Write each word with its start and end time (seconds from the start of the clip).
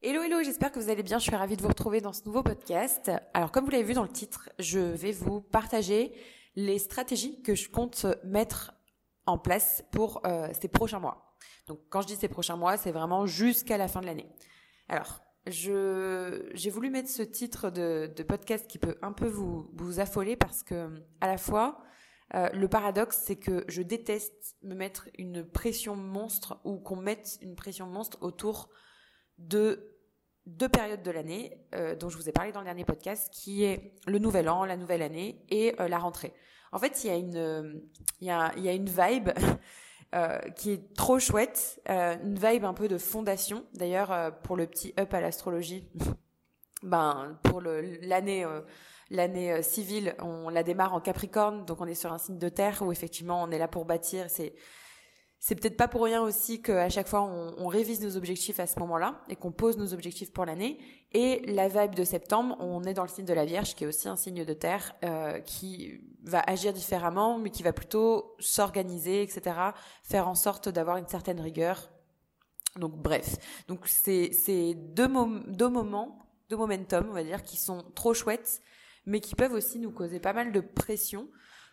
Hello, 0.00 0.22
hello, 0.22 0.44
j'espère 0.44 0.70
que 0.70 0.78
vous 0.78 0.90
allez 0.90 1.02
bien. 1.02 1.18
Je 1.18 1.24
suis 1.24 1.34
ravie 1.34 1.56
de 1.56 1.62
vous 1.62 1.66
retrouver 1.66 2.00
dans 2.00 2.12
ce 2.12 2.24
nouveau 2.24 2.44
podcast. 2.44 3.10
Alors, 3.34 3.50
comme 3.50 3.64
vous 3.64 3.72
l'avez 3.72 3.82
vu 3.82 3.94
dans 3.94 4.04
le 4.04 4.08
titre, 4.08 4.48
je 4.60 4.78
vais 4.78 5.10
vous 5.10 5.40
partager 5.40 6.12
les 6.54 6.78
stratégies 6.78 7.42
que 7.42 7.56
je 7.56 7.68
compte 7.68 8.06
mettre 8.22 8.74
en 9.26 9.38
place 9.38 9.82
pour 9.90 10.24
euh, 10.24 10.50
ces 10.60 10.68
prochains 10.68 11.00
mois. 11.00 11.36
Donc, 11.66 11.80
quand 11.88 12.00
je 12.02 12.06
dis 12.06 12.14
ces 12.14 12.28
prochains 12.28 12.54
mois, 12.54 12.76
c'est 12.76 12.92
vraiment 12.92 13.26
jusqu'à 13.26 13.76
la 13.76 13.88
fin 13.88 14.00
de 14.00 14.06
l'année. 14.06 14.28
Alors, 14.88 15.20
je 15.48 16.48
j'ai 16.54 16.70
voulu 16.70 16.90
mettre 16.90 17.10
ce 17.10 17.22
titre 17.22 17.68
de, 17.68 18.22
podcast 18.22 18.68
qui 18.68 18.78
peut 18.78 18.98
un 19.02 19.12
peu 19.12 19.26
vous, 19.26 19.68
vous 19.74 19.98
affoler 19.98 20.36
parce 20.36 20.62
que 20.62 20.90
à 21.20 21.26
la 21.26 21.38
fois 21.38 21.82
euh, 22.34 22.48
le 22.50 22.68
paradoxe 22.68 23.22
c'est 23.24 23.36
que 23.36 23.64
je 23.66 23.82
déteste 23.82 24.56
me 24.62 24.74
mettre 24.74 25.08
une 25.16 25.44
pression 25.44 25.96
monstre 25.96 26.60
ou 26.64 26.76
qu'on 26.76 26.96
mette 26.96 27.38
une 27.40 27.56
pression 27.56 27.86
monstre 27.86 28.18
autour 28.20 28.68
de 29.38 29.88
deux 30.48 30.68
périodes 30.68 31.02
de 31.02 31.10
l'année 31.10 31.58
euh, 31.74 31.94
dont 31.94 32.08
je 32.08 32.16
vous 32.16 32.28
ai 32.28 32.32
parlé 32.32 32.52
dans 32.52 32.60
le 32.60 32.64
dernier 32.64 32.84
podcast, 32.84 33.28
qui 33.32 33.64
est 33.64 33.92
le 34.06 34.18
nouvel 34.18 34.48
an, 34.48 34.64
la 34.64 34.76
nouvelle 34.76 35.02
année 35.02 35.44
et 35.50 35.74
euh, 35.80 35.88
la 35.88 35.98
rentrée. 35.98 36.32
En 36.72 36.78
fait, 36.78 37.04
il 37.04 37.06
y 37.08 37.10
a 37.10 37.16
une, 37.16 37.82
il 38.20 38.26
y 38.26 38.30
a, 38.30 38.52
il 38.56 38.64
y 38.64 38.68
a 38.68 38.72
une 38.72 38.88
vibe 38.88 39.30
euh, 40.14 40.38
qui 40.56 40.72
est 40.72 40.94
trop 40.94 41.18
chouette, 41.18 41.80
une 41.86 42.38
vibe 42.38 42.64
un 42.64 42.74
peu 42.74 42.88
de 42.88 42.98
fondation. 42.98 43.64
D'ailleurs, 43.74 44.32
pour 44.42 44.56
le 44.56 44.66
petit 44.66 44.94
up 44.98 45.12
à 45.14 45.20
l'astrologie, 45.20 45.88
ben 46.82 47.38
pour 47.42 47.60
l'année 47.60 48.46
l'année 49.10 49.62
civile, 49.62 50.14
on 50.20 50.50
la 50.50 50.62
démarre 50.62 50.92
en 50.92 51.00
Capricorne, 51.00 51.64
donc 51.64 51.80
on 51.80 51.86
est 51.86 51.94
sur 51.94 52.12
un 52.12 52.18
signe 52.18 52.38
de 52.38 52.48
terre 52.50 52.82
où 52.82 52.92
effectivement 52.92 53.42
on 53.42 53.50
est 53.50 53.58
là 53.58 53.66
pour 53.66 53.86
bâtir. 53.86 54.26
C'est 54.28 54.54
c'est 55.40 55.54
peut-être 55.54 55.76
pas 55.76 55.88
pour 55.88 56.02
rien 56.02 56.22
aussi 56.22 56.60
qu'à 56.60 56.88
chaque 56.88 57.06
fois 57.06 57.22
on, 57.22 57.54
on, 57.58 57.68
révise 57.68 58.00
nos 58.00 58.16
objectifs 58.16 58.58
à 58.58 58.66
ce 58.66 58.78
moment-là 58.80 59.22
et 59.28 59.36
qu'on 59.36 59.52
pose 59.52 59.78
nos 59.78 59.94
objectifs 59.94 60.32
pour 60.32 60.44
l'année. 60.44 60.78
Et 61.12 61.40
la 61.46 61.68
vibe 61.68 61.94
de 61.94 62.04
septembre, 62.04 62.56
on 62.60 62.82
est 62.82 62.92
dans 62.92 63.02
le 63.02 63.08
signe 63.08 63.24
de 63.24 63.32
la 63.32 63.44
Vierge, 63.44 63.74
qui 63.74 63.84
est 63.84 63.86
aussi 63.86 64.08
un 64.08 64.16
signe 64.16 64.44
de 64.44 64.52
terre, 64.52 64.94
euh, 65.04 65.38
qui 65.40 66.00
va 66.22 66.40
agir 66.40 66.72
différemment, 66.72 67.38
mais 67.38 67.50
qui 67.50 67.62
va 67.62 67.72
plutôt 67.72 68.34
s'organiser, 68.40 69.22
etc., 69.22 69.56
faire 70.02 70.28
en 70.28 70.34
sorte 70.34 70.68
d'avoir 70.68 70.96
une 70.96 71.06
certaine 71.06 71.40
rigueur. 71.40 71.88
Donc 72.76 72.96
bref, 72.96 73.36
donc 73.66 73.88
c'est 73.88 74.30
c'est 74.32 74.74
deux, 74.74 75.08
deux 75.46 75.68
moments, 75.68 76.28
deux 76.50 76.56
momentum, 76.56 77.06
on 77.08 77.14
va 77.14 77.24
dire, 77.24 77.42
qui 77.42 77.56
sont 77.56 77.84
trop 77.94 78.12
chouettes, 78.12 78.60
mais 79.06 79.20
qui 79.20 79.34
peuvent 79.34 79.54
aussi 79.54 79.78
nous 79.78 79.90
causer 79.90 80.20
pas 80.20 80.32
mal 80.32 80.52
de 80.52 80.60
pression. 80.60 81.28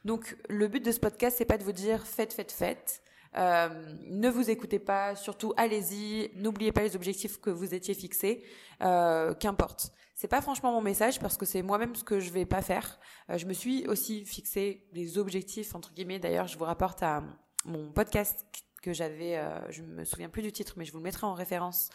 Donc 0.05 0.37
le 0.47 0.67
but 0.67 0.83
de 0.83 0.91
ce 0.91 0.99
podcast, 0.99 1.37
c'est 1.37 1.45
pas 1.45 1.57
de 1.57 1.63
vous 1.63 1.73
dire 1.73 2.05
faites, 2.05 2.33
faites, 2.33 2.51
faites. 2.51 3.01
Euh, 3.37 3.69
ne 4.07 4.29
vous 4.29 4.49
écoutez 4.49 4.79
pas, 4.79 5.15
surtout 5.15 5.53
allez-y, 5.57 6.31
n'oubliez 6.35 6.71
pas 6.71 6.81
les 6.81 6.95
objectifs 6.95 7.39
que 7.39 7.49
vous 7.49 7.73
étiez 7.73 7.93
fixés, 7.93 8.43
euh, 8.81 9.33
qu'importe. 9.33 9.91
C'est 10.15 10.29
pas 10.29 10.41
franchement 10.41 10.71
mon 10.71 10.81
message 10.81 11.19
parce 11.19 11.35
que 11.35 11.45
c'est 11.45 11.61
moi-même 11.61 11.95
ce 11.95 12.03
que 12.03 12.21
je 12.21 12.31
vais 12.31 12.45
pas 12.45 12.61
faire. 12.61 12.99
Euh, 13.29 13.37
je 13.37 13.45
me 13.45 13.53
suis 13.53 13.85
aussi 13.87 14.25
fixé 14.25 14.87
des 14.93 15.17
objectifs 15.17 15.75
entre 15.75 15.93
guillemets. 15.93 16.19
D'ailleurs, 16.19 16.47
je 16.47 16.57
vous 16.57 16.63
rapporte 16.63 17.03
à 17.03 17.23
mon 17.65 17.91
podcast 17.91 18.45
que 18.81 18.93
j'avais, 18.93 19.41
je 19.69 19.81
me 19.81 20.05
souviens 20.05 20.29
plus 20.29 20.43
du 20.43 20.51
titre, 20.51 20.75
mais 20.77 20.85
je 20.85 20.91
vous 20.91 20.99
le 20.99 21.03
mettrai 21.03 21.25
en 21.25 21.33
référence 21.33 21.89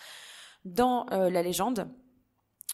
dans 0.64 1.06
la 1.08 1.40
légende 1.40 1.88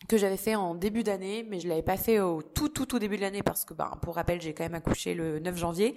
que 0.09 0.17
j'avais 0.17 0.39
fait 0.39 0.55
en 0.55 0.75
début 0.75 1.03
d'année, 1.03 1.45
mais 1.47 1.61
je 1.61 1.69
l'avais 1.69 1.83
pas 1.83 1.99
fait 1.99 2.21
au 2.21 2.41
tout 2.41 2.71
tout 2.71 2.87
tout 2.87 2.99
début 2.99 3.17
de 3.17 3.21
l'année 3.21 3.43
parce 3.43 3.67
que, 3.67 3.75
bah, 3.75 3.91
pour 4.01 4.15
rappel, 4.15 4.41
j'ai 4.41 4.55
quand 4.55 4.65
même 4.65 4.75
accouché 4.75 5.13
le 5.13 5.39
9 5.39 5.57
janvier 5.59 5.97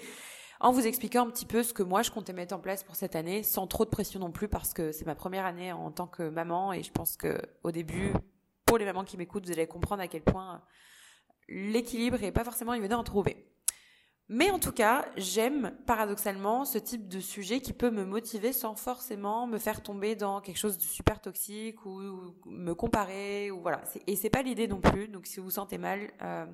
en 0.59 0.71
vous 0.71 0.85
expliquant 0.85 1.25
un 1.25 1.29
petit 1.29 1.45
peu 1.45 1.63
ce 1.63 1.73
que 1.73 1.83
moi 1.83 2.01
je 2.01 2.11
comptais 2.11 2.33
mettre 2.33 2.55
en 2.55 2.59
place 2.59 2.83
pour 2.83 2.95
cette 2.95 3.15
année, 3.15 3.43
sans 3.43 3.67
trop 3.67 3.85
de 3.85 3.89
pression 3.89 4.19
non 4.19 4.31
plus, 4.31 4.47
parce 4.47 4.73
que 4.73 4.91
c'est 4.91 5.05
ma 5.05 5.15
première 5.15 5.45
année 5.45 5.71
en 5.71 5.91
tant 5.91 6.07
que 6.07 6.29
maman, 6.29 6.73
et 6.73 6.83
je 6.83 6.91
pense 6.91 7.15
que 7.17 7.39
au 7.63 7.71
début, 7.71 8.13
pour 8.65 8.77
les 8.77 8.85
mamans 8.85 9.03
qui 9.03 9.17
m'écoutent, 9.17 9.45
vous 9.45 9.51
allez 9.51 9.67
comprendre 9.67 10.01
à 10.01 10.07
quel 10.07 10.23
point 10.23 10.61
l'équilibre 11.47 12.23
est 12.23 12.31
pas 12.31 12.43
forcément 12.43 12.73
évident 12.73 13.01
à 13.01 13.03
trouver. 13.03 13.45
Mais 14.31 14.51
en 14.51 14.59
tout 14.59 14.71
cas, 14.71 15.07
j'aime 15.17 15.75
paradoxalement 15.87 16.63
ce 16.63 16.77
type 16.77 17.07
de 17.07 17.19
sujet 17.19 17.61
qui 17.61 17.73
peut 17.73 17.89
me 17.89 18.05
motiver 18.05 18.53
sans 18.53 18.75
forcément 18.75 19.47
me 19.47 19.57
faire 19.57 19.81
tomber 19.81 20.15
dans 20.15 20.39
quelque 20.39 20.59
chose 20.59 20.77
de 20.77 20.83
super 20.83 21.19
toxique 21.19 21.83
ou, 21.83 22.35
me 22.45 22.73
comparer 22.73 23.49
ou 23.49 23.59
voilà. 23.59 23.81
Et 24.05 24.15
c'est 24.15 24.29
pas 24.29 24.43
l'idée 24.43 24.67
non 24.67 24.81
plus. 24.81 25.07
Donc 25.07 25.25
si 25.25 25.39
vous 25.39 25.45
vous 25.45 25.51
sentez 25.51 25.79
mal, 25.79 26.11
euh, 26.21 26.45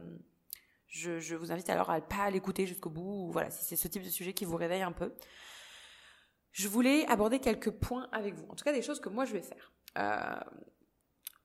je, 0.96 1.36
vous 1.36 1.52
invite 1.52 1.70
alors 1.70 1.90
à 1.90 2.00
pas 2.00 2.30
l'écouter 2.30 2.66
jusqu'au 2.66 2.90
bout, 2.90 3.28
ou 3.28 3.32
voilà, 3.32 3.50
si 3.50 3.66
c'est 3.66 3.76
ce 3.76 3.88
type 3.88 4.04
de 4.04 4.10
sujet 4.10 4.34
qui 4.34 4.46
vous 4.46 4.56
réveille 4.56 4.82
un 4.82 4.92
peu. 4.92 5.14
Je 6.52 6.68
voulais 6.68 7.06
aborder 7.08 7.40
quelques 7.40 7.72
points 7.72 8.08
avec 8.12 8.34
vous, 8.34 8.46
en 8.50 8.56
tout 8.56 8.64
cas 8.64 8.72
des 8.72 8.82
choses 8.82 9.02
que 9.02 9.10
moi 9.10 9.26
je 9.26 9.34
vais 9.34 9.42
faire. 9.42 9.74
Euh, 9.98 10.40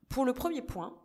pour 0.09 0.25
le 0.25 0.33
premier 0.33 0.63
point, 0.63 0.97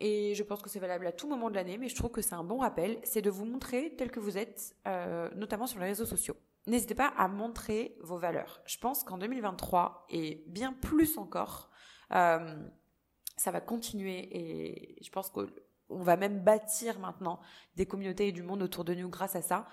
et 0.00 0.34
je 0.34 0.42
pense 0.42 0.62
que 0.62 0.70
c'est 0.70 0.78
valable 0.78 1.06
à 1.06 1.12
tout 1.12 1.28
moment 1.28 1.50
de 1.50 1.54
l'année, 1.54 1.76
mais 1.76 1.88
je 1.88 1.94
trouve 1.94 2.10
que 2.10 2.22
c'est 2.22 2.34
un 2.34 2.44
bon 2.44 2.58
rappel, 2.58 2.98
c'est 3.04 3.22
de 3.22 3.30
vous 3.30 3.44
montrer 3.44 3.94
tel 3.96 4.10
que 4.10 4.20
vous 4.20 4.38
êtes, 4.38 4.74
euh, 4.86 5.28
notamment 5.34 5.66
sur 5.66 5.78
les 5.80 5.86
réseaux 5.86 6.06
sociaux. 6.06 6.36
N'hésitez 6.66 6.94
pas 6.94 7.12
à 7.16 7.28
montrer 7.28 7.96
vos 8.00 8.18
valeurs. 8.18 8.60
Je 8.66 8.78
pense 8.78 9.04
qu'en 9.04 9.18
2023, 9.18 10.06
et 10.10 10.44
bien 10.46 10.72
plus 10.72 11.16
encore, 11.18 11.70
euh, 12.12 12.56
ça 13.36 13.50
va 13.50 13.60
continuer, 13.60 14.28
et 14.32 14.98
je 15.02 15.10
pense 15.10 15.30
que 15.30 15.46
on 15.88 16.02
va 16.02 16.16
même 16.16 16.42
bâtir 16.42 16.98
maintenant 16.98 17.40
des 17.76 17.86
communautés 17.86 18.28
et 18.28 18.32
du 18.32 18.42
monde 18.42 18.62
autour 18.62 18.84
de 18.84 18.94
nous 18.94 19.08
grâce 19.08 19.36
à 19.36 19.42
ça. 19.42 19.66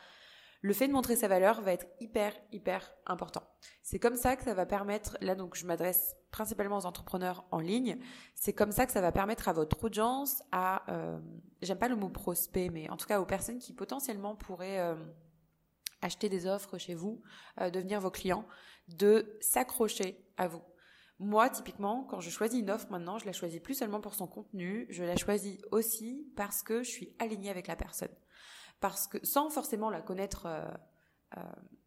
Le 0.62 0.74
fait 0.74 0.88
de 0.88 0.94
montrer 0.94 1.18
sa 1.18 1.28
valeur 1.28 1.62
va 1.62 1.74
être 1.74 1.88
hyper, 2.00 2.34
hyper 2.54 2.90
important. 3.06 3.44
C'est 3.82 4.00
comme 4.00 4.16
ça 4.16 4.38
que 4.38 4.44
ça 4.44 4.54
va 4.54 4.66
permettre, 4.66 5.18
là 5.20 5.36
donc 5.36 5.56
je 5.56 5.66
m'adresse 5.66 6.16
principalement 6.32 6.78
aux 6.78 6.86
entrepreneurs 6.86 7.46
en 7.52 7.60
ligne, 7.60 8.00
c'est 8.34 8.54
comme 8.54 8.72
ça 8.72 8.86
que 8.86 8.94
ça 8.94 9.02
va 9.02 9.12
permettre 9.12 9.50
à 9.50 9.54
votre 9.54 9.84
audience, 9.84 10.42
à, 10.54 10.90
euh, 10.90 11.20
j'aime 11.62 11.78
pas 11.78 11.90
le 11.90 11.98
mot 11.98 12.10
prospect, 12.10 12.70
mais 12.70 12.90
en 12.90 12.96
tout 12.96 13.06
cas 13.06 13.20
aux 13.20 13.26
personnes 13.26 13.60
qui 13.60 13.74
potentiellement 13.74 14.36
pourraient 14.38 14.80
euh, 14.80 14.96
acheter 16.02 16.30
des 16.30 16.48
offres 16.48 16.78
chez 16.78 16.96
vous, 16.96 17.22
euh, 17.60 17.70
devenir 17.70 18.00
vos 18.00 18.12
clients, 18.12 18.46
de 18.88 19.38
s'accrocher 19.42 20.26
à 20.38 20.48
vous. 20.48 20.62
Moi, 21.20 21.50
typiquement, 21.50 22.04
quand 22.04 22.20
je 22.20 22.30
choisis 22.30 22.60
une 22.60 22.72
offre 22.72 22.88
maintenant, 22.90 23.18
je 23.18 23.26
la 23.26 23.34
choisis 23.34 23.60
plus 23.60 23.76
seulement 23.76 24.02
pour 24.02 24.16
son 24.16 24.28
contenu, 24.28 24.88
je 24.90 25.04
la 25.04 25.16
choisis 25.16 25.60
aussi 25.72 26.28
parce 26.36 26.64
que 26.64 26.84
je 26.84 26.90
suis 26.90 27.16
alignée 27.20 27.50
avec 27.50 27.68
la 27.68 27.76
personne. 27.76 28.14
Parce 28.80 29.08
que, 29.08 29.24
sans 29.26 29.50
forcément 29.50 29.90
la 29.90 30.02
connaître 30.02 30.48
euh, 30.48 30.66
euh, 31.38 31.42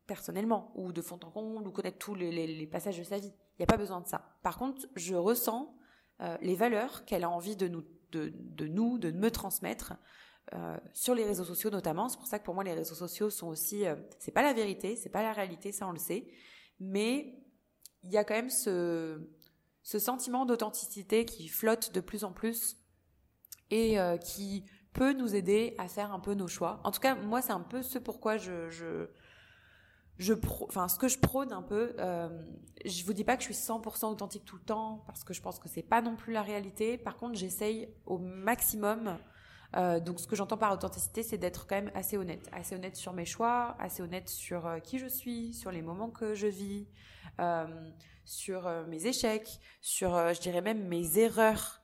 personnellement, 0.06 0.72
ou 0.76 0.92
de 0.92 1.03
fond 1.03 1.19
en 1.22 1.31
comble, 1.31 1.69
ou 1.69 1.72
connaître 1.72 1.98
tous 1.98 2.14
les, 2.14 2.66
passages 2.66 2.98
de 2.98 3.03
sa 3.03 3.19
vie. 3.19 3.32
Il 3.59 3.60
n'y 3.60 3.64
a 3.64 3.66
pas 3.66 3.76
besoin 3.76 4.00
de 4.00 4.06
ça. 4.06 4.37
Par 4.42 4.56
contre, 4.56 4.87
je 4.94 5.14
ressens 5.14 5.76
euh, 6.22 6.37
les 6.41 6.54
valeurs 6.54 7.04
qu'elle 7.04 7.25
a 7.25 7.31
envie 7.31 7.56
de 7.56 7.69
nous, 7.69 7.84
de, 8.12 8.66
nous, 8.66 8.98
de 8.98 9.10
me 9.10 9.31
transmettre. 9.31 9.94
Sur 10.93 11.16
les 11.16 11.25
réseaux 11.25 11.44
sociaux 11.44 11.70
notamment, 11.70 12.08
c'est 12.08 12.19
pour 12.19 12.28
ça 12.28 12.38
que 12.38 12.44
pour 12.44 12.54
moi 12.54 12.62
les 12.62 12.72
réseaux 12.72 12.94
sociaux 12.94 13.31
sont 13.31 13.48
aussi, 13.48 13.84
euh, 13.84 13.97
c'est 14.20 14.31
pas 14.31 14.43
la 14.43 14.53
vérité, 14.53 14.94
c'est 14.94 15.08
pas 15.08 15.25
la 15.25 15.32
réalité, 15.32 15.72
ça 15.72 15.88
on 15.88 15.91
le 15.91 15.98
sait, 15.98 16.28
mais 16.78 17.34
il 18.06 18.12
y 18.12 18.19
a 18.19 18.25
quand 18.25 18.34
même 18.34 18.50
ce, 18.50 19.21
sentiment 19.83 20.47
d'authenticité 20.47 21.25
qui 21.25 21.49
flotte 21.49 21.93
de 21.93 22.00
plus 22.00 22.25
en 22.25 22.33
plus 22.33 22.77
et 23.71 23.99
euh, 23.99 24.17
qui 24.17 24.65
peut 24.93 25.12
nous 25.12 25.34
aider 25.34 25.75
à 25.78 25.89
faire 25.89 26.12
un 26.12 26.21
peu 26.21 26.34
nos 26.34 26.49
choix. 26.49 26.81
En 26.84 26.91
tout 26.91 27.00
cas, 27.00 27.15
moi, 27.15 27.43
c'est 27.43 27.53
un 27.53 27.61
peu 27.61 27.83
ce 27.83 27.99
pourquoi 27.99 28.39
je, 28.39 28.71
je, 28.71 29.09
je 30.19 30.33
enfin, 30.62 30.89
ce 30.89 30.99
que 30.99 31.09
je 31.09 31.19
prône 31.19 31.53
un 31.53 31.62
peu. 31.62 31.94
Euh, 31.99 32.28
je 32.84 33.05
vous 33.05 33.12
dis 33.12 33.25
pas 33.25 33.37
que 33.37 33.43
je 33.43 33.53
suis 33.53 33.55
100% 33.55 34.06
authentique 34.06 34.44
tout 34.44 34.56
le 34.56 34.62
temps 34.62 35.05
parce 35.06 35.25
que 35.25 35.34
je 35.34 35.43
pense 35.43 35.59
que 35.59 35.69
c'est 35.69 35.83
pas 35.83 36.00
non 36.00 36.17
plus 36.17 36.33
la 36.33 36.43
réalité. 36.43 36.97
Par 36.97 37.17
contre, 37.17 37.34
j'essaye 37.34 37.88
au 38.06 38.19
maximum. 38.19 39.19
Euh, 39.77 40.00
donc, 40.00 40.21
ce 40.21 40.27
que 40.27 40.37
j'entends 40.37 40.56
par 40.56 40.73
authenticité, 40.73 41.23
c'est 41.23 41.38
d'être 41.38 41.67
quand 41.67 41.75
même 41.75 41.91
assez 41.94 42.17
honnête, 42.17 42.49
assez 42.53 42.75
honnête 42.75 42.97
sur 42.97 43.12
mes 43.12 43.27
choix, 43.27 43.77
assez 43.78 44.03
honnête 44.03 44.28
sur 44.28 44.67
euh, 44.67 44.78
qui 44.78 44.99
je 44.99 45.06
suis, 45.06 45.53
sur 45.53 45.71
les 45.71 45.83
moments 45.83 46.09
que 46.09 46.34
je 46.34 46.47
vis, 46.47 46.87
sur 48.26 48.66
euh, 48.66 48.84
mes 48.86 49.06
échecs, 49.06 49.60
sur, 49.80 50.14
euh, 50.14 50.34
je 50.34 50.41
dirais 50.41 50.60
même 50.60 50.86
mes 50.86 51.19
erreurs. 51.19 51.81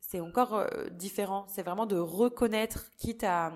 C'est 0.00 0.20
encore 0.20 0.64
différent. 0.92 1.46
C'est 1.48 1.64
vraiment 1.64 1.84
de 1.84 1.96
reconnaître, 1.96 2.92
quitte 2.96 3.24
à, 3.24 3.52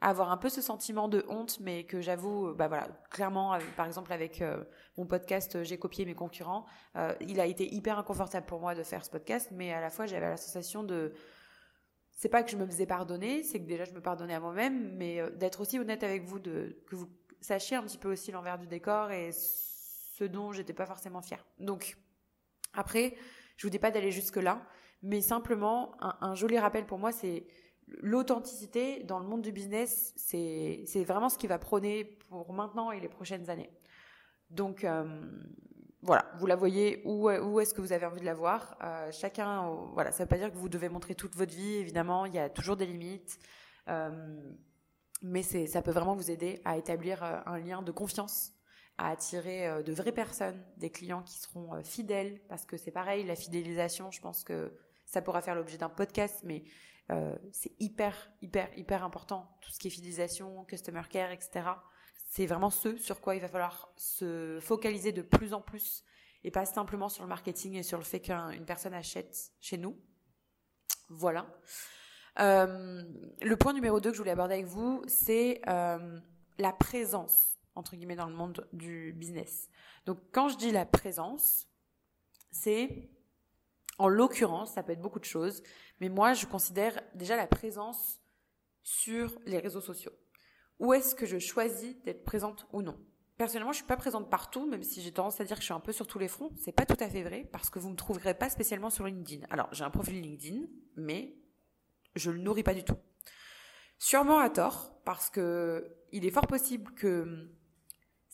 avoir 0.00 0.32
un 0.32 0.36
peu 0.36 0.48
ce 0.48 0.60
sentiment 0.60 1.06
de 1.06 1.24
honte, 1.28 1.60
mais 1.60 1.84
que 1.84 2.00
j'avoue, 2.00 2.52
bah 2.54 2.66
voilà, 2.66 2.88
clairement, 3.08 3.56
par 3.76 3.86
exemple 3.86 4.12
avec 4.12 4.42
mon 4.98 5.06
podcast, 5.06 5.62
j'ai 5.62 5.78
copié 5.78 6.04
mes 6.06 6.16
concurrents. 6.16 6.66
il 7.20 7.38
a 7.38 7.46
été 7.46 7.72
hyper 7.72 7.98
inconfortable 8.00 8.46
pour 8.46 8.58
moi 8.58 8.74
de 8.74 8.82
faire 8.82 9.04
ce 9.04 9.10
podcast, 9.10 9.50
mais 9.52 9.72
à 9.72 9.80
la 9.80 9.90
fois 9.90 10.06
j'avais 10.06 10.28
la 10.28 10.36
sensation 10.36 10.82
de 10.82 11.14
c'est 12.10 12.28
pas 12.28 12.42
que 12.42 12.50
je 12.50 12.56
me 12.56 12.66
faisais 12.66 12.84
pardonner, 12.84 13.44
c'est 13.44 13.60
que 13.60 13.66
déjà 13.66 13.84
je 13.84 13.92
me 13.92 14.02
pardonnais 14.02 14.34
à 14.34 14.40
moi-même, 14.40 14.96
mais 14.96 15.22
d'être 15.36 15.60
aussi 15.60 15.78
honnête 15.78 16.02
avec 16.02 16.24
vous, 16.24 16.40
que 16.40 16.96
vous 16.96 17.08
sachiez 17.40 17.76
un 17.76 17.84
petit 17.84 17.98
peu 17.98 18.10
aussi 18.10 18.32
l'envers 18.32 18.58
du 18.58 18.66
décor 18.66 19.12
et 19.12 19.30
ce 20.18 20.24
dont 20.24 20.52
j'étais 20.52 20.72
pas 20.72 20.86
forcément 20.86 21.22
fière. 21.22 21.44
Donc 21.58 21.96
après, 22.72 23.16
je 23.56 23.66
vous 23.66 23.70
dis 23.70 23.78
pas 23.78 23.90
d'aller 23.90 24.10
jusque 24.10 24.36
là, 24.36 24.66
mais 25.02 25.20
simplement 25.20 25.94
un, 26.00 26.34
joli 26.34 26.58
rappel 26.58 26.86
pour 26.86 26.98
moi, 26.98 27.12
c'est 27.12 27.46
l'authenticité 27.86 29.02
dans 29.04 29.18
le 29.18 29.26
monde 29.26 29.42
du 29.42 29.52
business, 29.52 30.14
c'est 30.16 31.04
vraiment 31.04 31.28
ce 31.28 31.38
qui 31.38 31.46
va 31.46 31.58
prôner 31.58 32.04
pour 32.28 32.52
maintenant 32.52 32.90
et 32.90 33.00
les 33.00 33.08
prochaines 33.08 33.50
années. 33.50 33.70
Donc 34.50 34.84
euh, 34.84 35.04
voilà, 36.02 36.30
vous 36.38 36.46
la 36.46 36.56
voyez 36.56 37.02
où, 37.04 37.30
où 37.30 37.60
est-ce 37.60 37.74
que 37.74 37.80
vous 37.80 37.92
avez 37.92 38.06
envie 38.06 38.20
de 38.20 38.26
la 38.26 38.34
voir? 38.34 38.76
Euh, 38.82 39.10
chacun, 39.10 39.70
voilà, 39.92 40.12
ça 40.12 40.24
veut 40.24 40.28
pas 40.28 40.38
dire 40.38 40.50
que 40.50 40.56
vous 40.56 40.68
devez 40.68 40.88
montrer 40.88 41.14
toute 41.14 41.34
votre 41.34 41.54
vie, 41.54 41.74
évidemment, 41.74 42.26
il 42.26 42.34
y 42.34 42.38
a 42.38 42.48
toujours 42.48 42.76
des 42.76 42.86
limites. 42.86 43.38
Euh, 43.88 44.52
mais 45.22 45.42
ça 45.42 45.80
peut 45.80 45.90
vraiment 45.90 46.14
vous 46.14 46.30
aider 46.30 46.60
à 46.64 46.76
établir 46.76 47.22
euh, 47.22 47.40
un 47.46 47.58
lien 47.58 47.82
de 47.82 47.90
confiance, 47.90 48.52
à 48.98 49.10
attirer 49.10 49.82
de 49.82 49.92
vraies 49.92 50.12
personnes, 50.12 50.62
des 50.76 50.90
clients 50.90 51.22
qui 51.22 51.38
seront 51.38 51.82
fidèles, 51.82 52.40
parce 52.48 52.64
que 52.64 52.76
c'est 52.76 52.90
pareil, 52.90 53.24
la 53.24 53.34
fidélisation, 53.34 54.10
je 54.10 54.20
pense 54.20 54.44
que 54.44 54.72
ça 55.04 55.20
pourra 55.20 55.42
faire 55.42 55.54
l'objet 55.54 55.78
d'un 55.78 55.88
podcast, 55.88 56.40
mais 56.44 56.62
c'est 57.50 57.72
hyper, 57.80 58.30
hyper, 58.40 58.68
hyper 58.78 59.02
important, 59.02 59.48
tout 59.60 59.70
ce 59.70 59.78
qui 59.78 59.88
est 59.88 59.90
fidélisation, 59.90 60.64
customer 60.64 61.02
care, 61.10 61.32
etc 61.32 61.72
c'est 62.34 62.46
vraiment 62.46 62.70
ce 62.70 62.96
sur 62.96 63.20
quoi 63.20 63.36
il 63.36 63.40
va 63.40 63.46
falloir 63.46 63.92
se 63.96 64.58
focaliser 64.60 65.12
de 65.12 65.22
plus 65.22 65.54
en 65.54 65.60
plus 65.60 66.04
et 66.42 66.50
pas 66.50 66.64
simplement 66.64 67.08
sur 67.08 67.22
le 67.22 67.28
marketing 67.28 67.74
et 67.74 67.84
sur 67.84 67.96
le 67.96 68.02
fait 68.02 68.20
qu'une 68.20 68.64
personne 68.66 68.92
achète 68.92 69.52
chez 69.60 69.78
nous. 69.78 69.96
Voilà. 71.08 71.46
Euh, 72.40 73.04
le 73.40 73.56
point 73.56 73.72
numéro 73.72 74.00
2 74.00 74.10
que 74.10 74.16
je 74.16 74.20
voulais 74.20 74.32
aborder 74.32 74.54
avec 74.54 74.66
vous, 74.66 75.00
c'est 75.06 75.60
euh, 75.68 76.18
la 76.58 76.72
présence, 76.72 77.53
entre 77.74 77.96
guillemets, 77.96 78.16
dans 78.16 78.28
le 78.28 78.34
monde 78.34 78.68
du 78.72 79.12
business. 79.12 79.68
Donc 80.06 80.18
quand 80.32 80.48
je 80.48 80.56
dis 80.56 80.70
la 80.70 80.86
présence, 80.86 81.68
c'est, 82.50 83.10
en 83.98 84.08
l'occurrence, 84.08 84.74
ça 84.74 84.82
peut 84.82 84.92
être 84.92 85.02
beaucoup 85.02 85.20
de 85.20 85.24
choses, 85.24 85.62
mais 86.00 86.08
moi 86.08 86.34
je 86.34 86.46
considère 86.46 87.00
déjà 87.14 87.36
la 87.36 87.46
présence 87.46 88.20
sur 88.82 89.38
les 89.46 89.58
réseaux 89.58 89.80
sociaux 89.80 90.12
où 90.78 90.92
est-ce 90.92 91.14
que 91.14 91.26
je 91.26 91.38
choisis 91.38 91.96
d'être 92.02 92.24
présente 92.24 92.66
ou 92.72 92.82
non? 92.82 92.98
Personnellement, 93.36 93.72
je 93.72 93.78
suis 93.78 93.86
pas 93.86 93.96
présente 93.96 94.30
partout, 94.30 94.66
même 94.68 94.82
si 94.82 95.02
j'ai 95.02 95.12
tendance 95.12 95.40
à 95.40 95.44
dire 95.44 95.56
que 95.56 95.62
je 95.62 95.66
suis 95.66 95.74
un 95.74 95.80
peu 95.80 95.92
sur 95.92 96.06
tous 96.06 96.20
les 96.20 96.28
fronts. 96.28 96.52
C'est 96.56 96.72
pas 96.72 96.86
tout 96.86 96.96
à 97.00 97.08
fait 97.08 97.22
vrai 97.22 97.48
parce 97.52 97.68
que 97.68 97.80
vous 97.80 97.90
me 97.90 97.96
trouverez 97.96 98.34
pas 98.34 98.48
spécialement 98.48 98.90
sur 98.90 99.04
LinkedIn. 99.04 99.44
Alors, 99.50 99.68
j'ai 99.72 99.82
un 99.82 99.90
profil 99.90 100.20
LinkedIn, 100.20 100.66
mais 100.96 101.36
je 102.14 102.30
le 102.30 102.38
nourris 102.38 102.62
pas 102.62 102.74
du 102.74 102.84
tout. 102.84 102.96
Sûrement 103.98 104.38
à 104.38 104.50
tort, 104.50 105.00
parce 105.04 105.30
que 105.30 105.96
il 106.12 106.24
est 106.24 106.30
fort 106.30 106.46
possible 106.46 106.92
que 106.94 107.50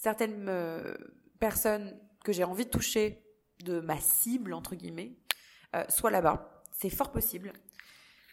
certaines 0.01 0.49
euh, 0.49 0.95
personnes 1.39 1.95
que 2.25 2.33
j'ai 2.33 2.45
envie 2.45 2.65
de 2.65 2.71
toucher 2.71 3.23
de 3.65 3.81
ma 3.81 3.99
cible 3.99 4.55
entre 4.55 4.75
guillemets 4.75 5.13
euh, 5.77 5.85
soient 5.91 6.11
là-bas. 6.11 6.63
C'est 6.73 6.89
fort 6.89 7.13
possible, 7.13 7.53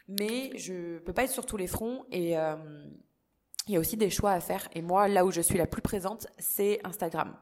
mais 0.07 0.57
je 0.57 0.99
peux 0.99 1.11
pas 1.11 1.23
être 1.23 1.31
sur 1.31 1.45
tous 1.45 1.57
les 1.57 1.67
fronts 1.67 2.05
et 2.09 2.37
euh, 2.37 2.55
il 3.67 3.73
y 3.73 3.77
a 3.77 3.81
aussi 3.81 3.97
des 3.97 4.09
choix 4.09 4.31
à 4.31 4.39
faire. 4.39 4.69
Et 4.73 4.81
moi, 4.81 5.09
là 5.09 5.25
où 5.25 5.31
je 5.31 5.41
suis 5.41 5.57
la 5.57 5.67
plus 5.67 5.81
présente, 5.81 6.27
c'est 6.37 6.79
Instagram. 6.85 7.35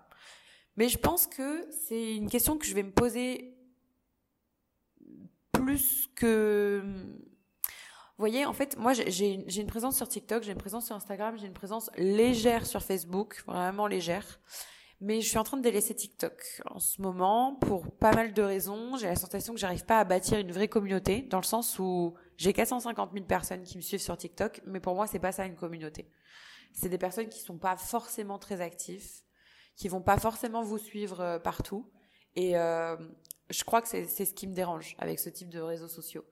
Mais 0.75 0.89
je 0.89 0.97
pense 0.97 1.27
que 1.27 1.67
c'est 1.69 2.15
une 2.15 2.29
question 2.29 2.57
que 2.57 2.65
je 2.65 2.73
vais 2.73 2.83
me 2.83 2.91
poser 2.91 3.55
plus 5.51 6.09
que... 6.15 6.83
Vous 8.17 8.21
voyez, 8.21 8.45
en 8.45 8.53
fait, 8.53 8.77
moi, 8.77 8.93
j'ai 8.93 9.33
une 9.33 9.67
présence 9.67 9.97
sur 9.97 10.07
TikTok, 10.07 10.43
j'ai 10.43 10.53
une 10.53 10.57
présence 10.57 10.85
sur 10.85 10.95
Instagram, 10.95 11.37
j'ai 11.37 11.47
une 11.47 11.53
présence 11.53 11.91
légère 11.97 12.65
sur 12.65 12.81
Facebook, 12.81 13.43
vraiment 13.45 13.87
légère. 13.87 14.39
Mais 15.01 15.19
je 15.19 15.27
suis 15.27 15.37
en 15.37 15.43
train 15.43 15.57
de 15.57 15.61
délaisser 15.61 15.93
TikTok 15.93 16.61
en 16.71 16.79
ce 16.79 17.01
moment 17.01 17.55
pour 17.55 17.91
pas 17.97 18.13
mal 18.13 18.31
de 18.31 18.41
raisons. 18.41 18.95
J'ai 18.95 19.07
la 19.07 19.17
sensation 19.17 19.53
que 19.53 19.59
j'arrive 19.59 19.83
pas 19.83 19.99
à 19.99 20.05
bâtir 20.05 20.39
une 20.39 20.53
vraie 20.53 20.69
communauté, 20.69 21.23
dans 21.23 21.39
le 21.39 21.43
sens 21.43 21.77
où 21.77 22.13
j'ai 22.37 22.53
450 22.53 23.11
000 23.11 23.25
personnes 23.25 23.63
qui 23.63 23.75
me 23.75 23.81
suivent 23.81 23.99
sur 23.99 24.15
TikTok, 24.15 24.61
mais 24.65 24.79
pour 24.79 24.95
moi, 24.95 25.07
c'est 25.07 25.19
pas 25.19 25.33
ça 25.33 25.45
une 25.45 25.55
communauté. 25.55 26.09
C'est 26.71 26.87
des 26.87 26.97
personnes 26.97 27.27
qui 27.27 27.39
sont 27.39 27.57
pas 27.57 27.75
forcément 27.75 28.39
très 28.39 28.61
actifs, 28.61 29.23
qui 29.75 29.89
vont 29.89 30.01
pas 30.01 30.17
forcément 30.17 30.63
vous 30.63 30.77
suivre 30.77 31.19
euh, 31.19 31.39
partout. 31.39 31.91
Et 32.37 32.57
euh, 32.57 32.95
je 33.49 33.63
crois 33.65 33.81
que 33.81 33.89
c'est 33.89 34.05
ce 34.05 34.33
qui 34.33 34.47
me 34.47 34.53
dérange 34.53 34.95
avec 34.99 35.19
ce 35.19 35.29
type 35.29 35.49
de 35.49 35.59
réseaux 35.59 35.89
sociaux. 35.89 36.23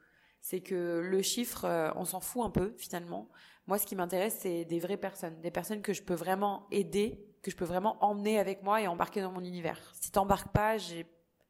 C'est 0.43 0.59
que 0.59 0.99
le 0.99 1.21
chiffre, 1.21 1.63
euh, 1.63 1.89
on 1.95 2.03
s'en 2.03 2.19
fout 2.19 2.43
un 2.43 2.49
peu 2.49 2.75
finalement. 2.77 3.29
Moi, 3.65 3.77
ce 3.77 3.85
qui 3.85 3.95
m'intéresse, 3.95 4.39
c'est 4.41 4.65
des 4.65 4.79
vraies 4.81 4.97
personnes, 4.97 5.39
des 5.39 5.51
personnes 5.51 5.81
que 5.81 5.93
je 5.93 6.03
peux 6.03 6.13
vraiment 6.13 6.67
aider, 6.69 7.25
que 7.41 7.49
je 7.49 7.55
peux 7.55 7.63
vraiment 7.63 7.97
emmener 8.03 8.37
avec 8.39 8.61
moi 8.61 8.81
et 8.81 8.87
embarquer 8.87 9.21
dans 9.21 9.31
mon 9.31 9.41
univers. 9.41 9.79
Si 10.01 10.11
t'embarques 10.11 10.51
pas, 10.51 10.75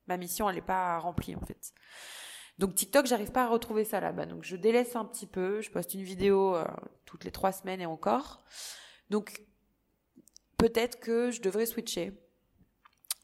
ma 0.05 0.17
mission, 0.17 0.47
elle 0.47 0.59
est 0.59 0.61
pas 0.61 0.99
remplie 0.99 1.35
en 1.35 1.41
fait. 1.41 1.73
Donc 2.59 2.75
TikTok, 2.75 3.07
j'arrive 3.07 3.31
pas 3.31 3.45
à 3.45 3.47
retrouver 3.47 3.83
ça 3.83 3.99
là-bas. 3.99 4.27
Donc 4.27 4.43
je 4.43 4.55
délaisse 4.55 4.95
un 4.95 5.05
petit 5.05 5.25
peu. 5.25 5.59
Je 5.61 5.71
poste 5.71 5.95
une 5.95 6.03
vidéo 6.03 6.55
euh, 6.55 6.63
toutes 7.05 7.23
les 7.23 7.31
trois 7.31 7.51
semaines 7.51 7.81
et 7.81 7.87
encore. 7.87 8.45
Donc 9.09 9.43
peut-être 10.57 10.99
que 10.99 11.31
je 11.31 11.41
devrais 11.41 11.65
switcher. 11.65 12.13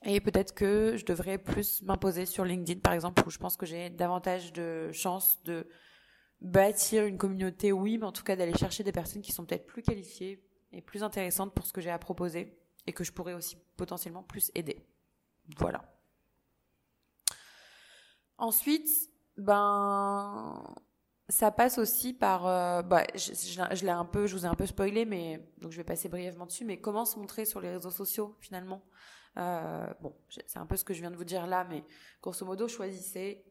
Et 0.05 0.21
peut-être 0.21 0.53
que 0.53 0.95
je 0.95 1.05
devrais 1.05 1.37
plus 1.37 1.81
m'imposer 1.81 2.25
sur 2.25 2.45
LinkedIn, 2.45 2.79
par 2.79 2.93
exemple, 2.93 3.21
où 3.25 3.29
je 3.29 3.37
pense 3.37 3.57
que 3.57 3.65
j'ai 3.65 3.89
davantage 3.89 4.53
de 4.53 4.91
chances 4.93 5.43
de 5.43 5.67
bâtir 6.41 7.05
une 7.05 7.17
communauté, 7.17 7.71
oui, 7.71 7.97
mais 7.97 8.05
en 8.05 8.11
tout 8.11 8.23
cas 8.23 8.35
d'aller 8.35 8.57
chercher 8.57 8.83
des 8.83 8.93
personnes 8.93 9.21
qui 9.21 9.33
sont 9.33 9.45
peut-être 9.45 9.65
plus 9.65 9.81
qualifiées 9.81 10.41
et 10.71 10.81
plus 10.81 11.03
intéressantes 11.03 11.53
pour 11.53 11.65
ce 11.65 11.73
que 11.73 11.81
j'ai 11.81 11.89
à 11.89 11.99
proposer 11.99 12.57
et 12.87 12.93
que 12.93 13.03
je 13.03 13.11
pourrais 13.11 13.33
aussi 13.33 13.57
potentiellement 13.75 14.23
plus 14.23 14.51
aider. 14.55 14.85
Voilà. 15.57 15.83
Ensuite, 18.37 18.87
ben, 19.35 20.63
ça 21.29 21.51
passe 21.51 21.77
aussi 21.77 22.13
par, 22.13 22.47
euh, 22.47 22.81
bah, 22.81 23.05
je, 23.13 23.85
l'ai 23.85 23.91
un 23.91 24.05
peu, 24.05 24.25
je 24.25 24.35
vous 24.35 24.45
ai 24.45 24.49
un 24.49 24.55
peu 24.55 24.65
spoilé, 24.65 25.05
mais 25.05 25.47
donc 25.59 25.71
je 25.71 25.77
vais 25.77 25.83
passer 25.83 26.09
brièvement 26.09 26.47
dessus. 26.47 26.65
Mais 26.65 26.81
comment 26.81 27.05
se 27.05 27.19
montrer 27.19 27.45
sur 27.45 27.61
les 27.61 27.69
réseaux 27.69 27.91
sociaux 27.91 28.35
finalement? 28.39 28.81
Euh, 29.37 29.87
Bon, 30.01 30.15
c'est 30.27 30.57
un 30.57 30.65
peu 30.65 30.75
ce 30.75 30.83
que 30.83 30.93
je 30.93 31.01
viens 31.01 31.11
de 31.11 31.15
vous 31.15 31.23
dire 31.23 31.45
là, 31.45 31.65
mais 31.69 31.83
grosso 32.21 32.45
modo, 32.45 32.67
choisissez 32.67 33.45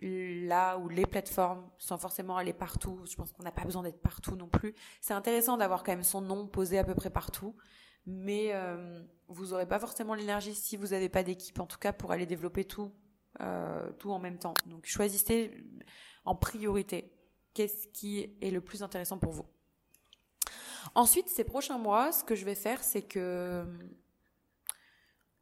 là 0.00 0.76
où 0.76 0.88
les 0.88 1.06
plateformes, 1.06 1.70
sans 1.78 1.98
forcément 1.98 2.36
aller 2.36 2.52
partout. 2.52 3.00
Je 3.08 3.14
pense 3.14 3.32
qu'on 3.32 3.44
n'a 3.44 3.52
pas 3.52 3.64
besoin 3.64 3.84
d'être 3.84 4.02
partout 4.02 4.34
non 4.34 4.48
plus. 4.48 4.74
C'est 5.00 5.14
intéressant 5.14 5.56
d'avoir 5.56 5.84
quand 5.84 5.92
même 5.92 6.02
son 6.02 6.20
nom 6.20 6.48
posé 6.48 6.78
à 6.78 6.84
peu 6.84 6.96
près 6.96 7.10
partout, 7.10 7.56
mais 8.06 8.50
euh, 8.52 9.00
vous 9.28 9.46
n'aurez 9.46 9.66
pas 9.66 9.78
forcément 9.78 10.14
l'énergie 10.14 10.54
si 10.54 10.76
vous 10.76 10.88
n'avez 10.88 11.08
pas 11.08 11.22
d'équipe, 11.22 11.60
en 11.60 11.66
tout 11.66 11.78
cas 11.78 11.92
pour 11.92 12.10
aller 12.10 12.26
développer 12.26 12.64
tout 12.64 12.92
tout 13.98 14.12
en 14.12 14.20
même 14.20 14.38
temps. 14.38 14.54
Donc 14.66 14.86
choisissez 14.86 15.50
en 16.24 16.34
priorité 16.34 17.10
qu'est-ce 17.54 17.86
qui 17.88 18.36
est 18.40 18.50
le 18.50 18.60
plus 18.60 18.82
intéressant 18.82 19.18
pour 19.18 19.32
vous? 19.32 19.46
Ensuite, 20.94 21.28
ces 21.28 21.44
prochains 21.44 21.78
mois, 21.78 22.12
ce 22.12 22.24
que 22.24 22.34
je 22.34 22.44
vais 22.44 22.54
faire, 22.54 22.82
c'est 22.82 23.02
que... 23.02 23.64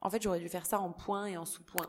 En 0.01 0.11
fait, 0.11 0.23
j'aurais 0.23 0.41
dû 0.41 0.49
faire 0.49 0.67
ça 0.67 0.79
en 0.79 0.93
point 0.93 1.27
et 1.27 1.37
en 1.37 1.45
sous-point. 1.45 1.87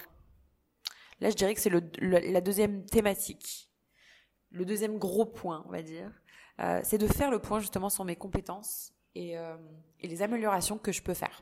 Là, 1.20 1.30
je 1.30 1.36
dirais 1.36 1.54
que 1.54 1.62
c'est 1.62 1.72
la 2.02 2.42
deuxième 2.42 2.86
thématique. 2.86 3.70
Le 4.52 4.66
deuxième 4.66 4.98
gros 4.98 5.26
point, 5.26 5.64
on 5.68 5.72
va 5.72 5.82
dire. 5.82 6.12
Euh, 6.60 6.82
c'est 6.84 6.98
de 6.98 7.08
faire 7.08 7.32
le 7.32 7.40
point 7.40 7.60
justement 7.60 7.90
sur 7.90 8.06
mes 8.06 8.16
compétences 8.16 8.94
et, 9.16 9.38
euh, 9.38 9.58
et 10.00 10.08
les 10.08 10.22
améliorations 10.22 10.78
que 10.78 10.92
je 10.92 11.02
peux 11.02 11.16
faire. 11.16 11.42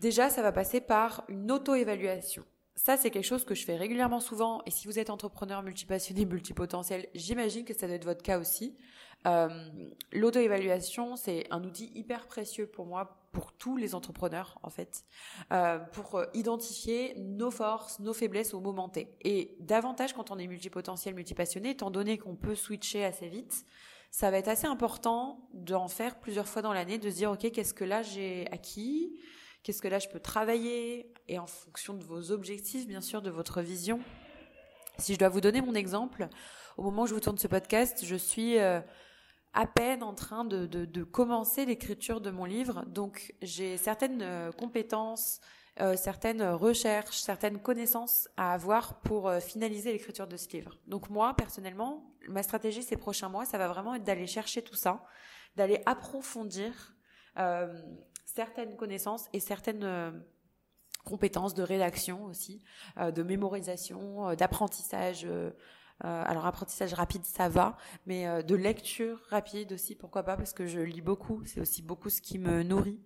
Déjà, 0.00 0.28
ça 0.28 0.42
va 0.42 0.52
passer 0.52 0.80
par 0.80 1.24
une 1.28 1.50
auto-évaluation 1.50 2.44
ça, 2.74 2.96
c'est 2.96 3.10
quelque 3.10 3.24
chose 3.24 3.44
que 3.44 3.54
je 3.54 3.64
fais 3.64 3.76
régulièrement 3.76 4.20
souvent. 4.20 4.62
Et 4.66 4.70
si 4.70 4.86
vous 4.86 4.98
êtes 4.98 5.10
entrepreneur 5.10 5.62
multipassionné, 5.62 6.24
multipotentiel, 6.24 7.06
j'imagine 7.14 7.64
que 7.64 7.74
ça 7.74 7.86
doit 7.86 7.96
être 7.96 8.04
votre 8.04 8.22
cas 8.22 8.38
aussi. 8.38 8.76
Euh, 9.26 9.48
L'auto-évaluation, 10.12 11.16
c'est 11.16 11.46
un 11.50 11.62
outil 11.64 11.92
hyper 11.94 12.26
précieux 12.26 12.66
pour 12.66 12.86
moi, 12.86 13.18
pour 13.30 13.52
tous 13.52 13.76
les 13.76 13.94
entrepreneurs 13.94 14.58
en 14.62 14.70
fait, 14.70 15.04
euh, 15.52 15.78
pour 15.78 16.16
euh, 16.16 16.26
identifier 16.34 17.14
nos 17.18 17.50
forces, 17.50 18.00
nos 18.00 18.12
faiblesses 18.12 18.52
au 18.52 18.60
moment 18.60 18.88
T. 18.88 19.14
Et 19.22 19.54
davantage 19.60 20.12
quand 20.12 20.30
on 20.30 20.38
est 20.38 20.46
multipotentiel, 20.46 21.14
multipassionné, 21.14 21.70
étant 21.70 21.90
donné 21.90 22.18
qu'on 22.18 22.36
peut 22.36 22.54
switcher 22.54 23.04
assez 23.04 23.28
vite, 23.28 23.64
ça 24.10 24.30
va 24.30 24.38
être 24.38 24.48
assez 24.48 24.66
important 24.66 25.48
d'en 25.54 25.88
faire 25.88 26.18
plusieurs 26.20 26.48
fois 26.48 26.60
dans 26.60 26.72
l'année, 26.72 26.98
de 26.98 27.08
se 27.08 27.16
dire 27.16 27.30
ok, 27.30 27.50
qu'est-ce 27.52 27.74
que 27.74 27.84
là 27.84 28.02
j'ai 28.02 28.46
acquis? 28.50 29.16
Qu'est-ce 29.62 29.80
que 29.80 29.88
là 29.88 30.00
je 30.00 30.08
peux 30.08 30.18
travailler 30.18 31.12
Et 31.28 31.38
en 31.38 31.46
fonction 31.46 31.94
de 31.94 32.02
vos 32.02 32.32
objectifs, 32.32 32.86
bien 32.86 33.00
sûr, 33.00 33.22
de 33.22 33.30
votre 33.30 33.62
vision. 33.62 34.00
Si 34.98 35.14
je 35.14 35.18
dois 35.18 35.28
vous 35.28 35.40
donner 35.40 35.60
mon 35.60 35.74
exemple, 35.74 36.28
au 36.76 36.82
moment 36.82 37.02
où 37.02 37.06
je 37.06 37.14
vous 37.14 37.20
tourne 37.20 37.38
ce 37.38 37.46
podcast, 37.46 38.04
je 38.04 38.16
suis 38.16 38.58
euh, 38.58 38.80
à 39.52 39.66
peine 39.68 40.02
en 40.02 40.14
train 40.14 40.44
de, 40.44 40.66
de, 40.66 41.04
commencer 41.04 41.64
l'écriture 41.64 42.20
de 42.20 42.30
mon 42.30 42.44
livre. 42.44 42.84
Donc 42.86 43.34
j'ai 43.40 43.76
certaines 43.76 44.22
euh, 44.22 44.50
compétences, 44.50 45.40
euh, 45.80 45.96
certaines 45.96 46.42
recherches, 46.42 47.18
certaines 47.18 47.60
connaissances 47.60 48.28
à 48.36 48.54
avoir 48.54 49.00
pour 49.00 49.32
finaliser 49.34 49.92
l'écriture 49.92 50.26
de 50.26 50.36
ce 50.36 50.48
livre. 50.48 50.76
Donc 50.88 51.08
moi, 51.08 51.34
personnellement, 51.36 52.12
ma 52.28 52.42
stratégie 52.42 52.82
ces 52.82 52.96
prochains 52.96 53.28
mois, 53.28 53.44
ça 53.44 53.58
va 53.58 53.68
vraiment 53.68 53.94
être 53.94 54.04
d'aller 54.04 54.26
chercher 54.26 54.62
tout 54.62 54.74
ça, 54.74 55.04
d'aller 55.54 55.80
approfondir 55.86 56.96
certaines 58.34 58.76
connaissances 58.76 59.28
et 59.32 59.40
certaines 59.40 59.84
euh, 59.84 60.10
compétences 61.04 61.54
de 61.54 61.62
rédaction 61.62 62.24
aussi, 62.24 62.62
euh, 62.98 63.10
de 63.10 63.22
mémorisation, 63.22 64.28
euh, 64.28 64.34
d'apprentissage. 64.34 65.26
alors 66.00 66.46
apprentissage 66.46 66.94
rapide, 66.94 67.24
ça 67.24 67.48
va, 67.48 67.76
mais 68.06 68.42
de 68.42 68.56
lecture 68.56 69.20
rapide 69.28 69.72
aussi, 69.72 69.94
pourquoi 69.94 70.24
pas, 70.24 70.36
parce 70.36 70.52
que 70.52 70.66
je 70.66 70.80
lis 70.80 71.00
beaucoup, 71.00 71.44
c'est 71.46 71.60
aussi 71.60 71.80
beaucoup 71.80 72.10
ce 72.10 72.20
qui 72.20 72.40
me 72.40 72.64
nourrit. 72.64 73.00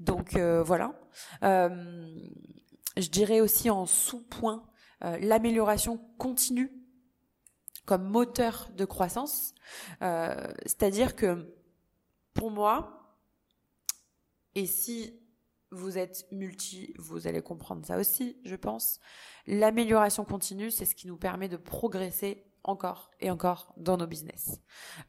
Donc 0.00 0.36
voilà. 0.36 0.98
je 1.42 3.08
dirais 3.08 3.40
aussi 3.40 3.70
en 3.70 3.86
sous-point 3.86 4.64
l'amélioration 5.00 5.98
continue 6.18 6.72
comme 7.86 8.02
moteur 8.02 8.68
de 8.74 8.84
croissance. 8.84 9.54
C'est-à-dire 10.00 11.14
que 11.14 11.54
pour 12.32 12.50
moi, 12.50 13.03
et 14.54 14.66
si 14.66 15.20
vous 15.70 15.98
êtes 15.98 16.26
multi, 16.30 16.94
vous 16.98 17.26
allez 17.26 17.42
comprendre 17.42 17.84
ça 17.84 17.98
aussi, 17.98 18.38
je 18.44 18.56
pense. 18.56 19.00
L'amélioration 19.46 20.24
continue, 20.24 20.70
c'est 20.70 20.84
ce 20.84 20.94
qui 20.94 21.06
nous 21.06 21.16
permet 21.16 21.48
de 21.48 21.56
progresser 21.56 22.44
encore 22.62 23.10
et 23.20 23.30
encore 23.30 23.72
dans 23.76 23.96
nos 23.96 24.06
business. 24.06 24.60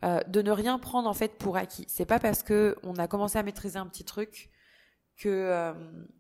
Euh, 0.04 0.22
de 0.24 0.42
ne 0.42 0.52
rien 0.52 0.78
prendre 0.78 1.08
en 1.08 1.14
fait 1.14 1.38
pour 1.38 1.56
acquis. 1.56 1.86
C'est 1.88 2.06
pas 2.06 2.20
parce 2.20 2.44
que 2.44 2.76
on 2.84 2.96
a 2.98 3.08
commencé 3.08 3.38
à 3.38 3.44
maîtriser 3.44 3.78
un 3.78 3.88
petit 3.88 4.04
truc 4.04 4.52
que 5.18 5.30
euh, 5.30 5.74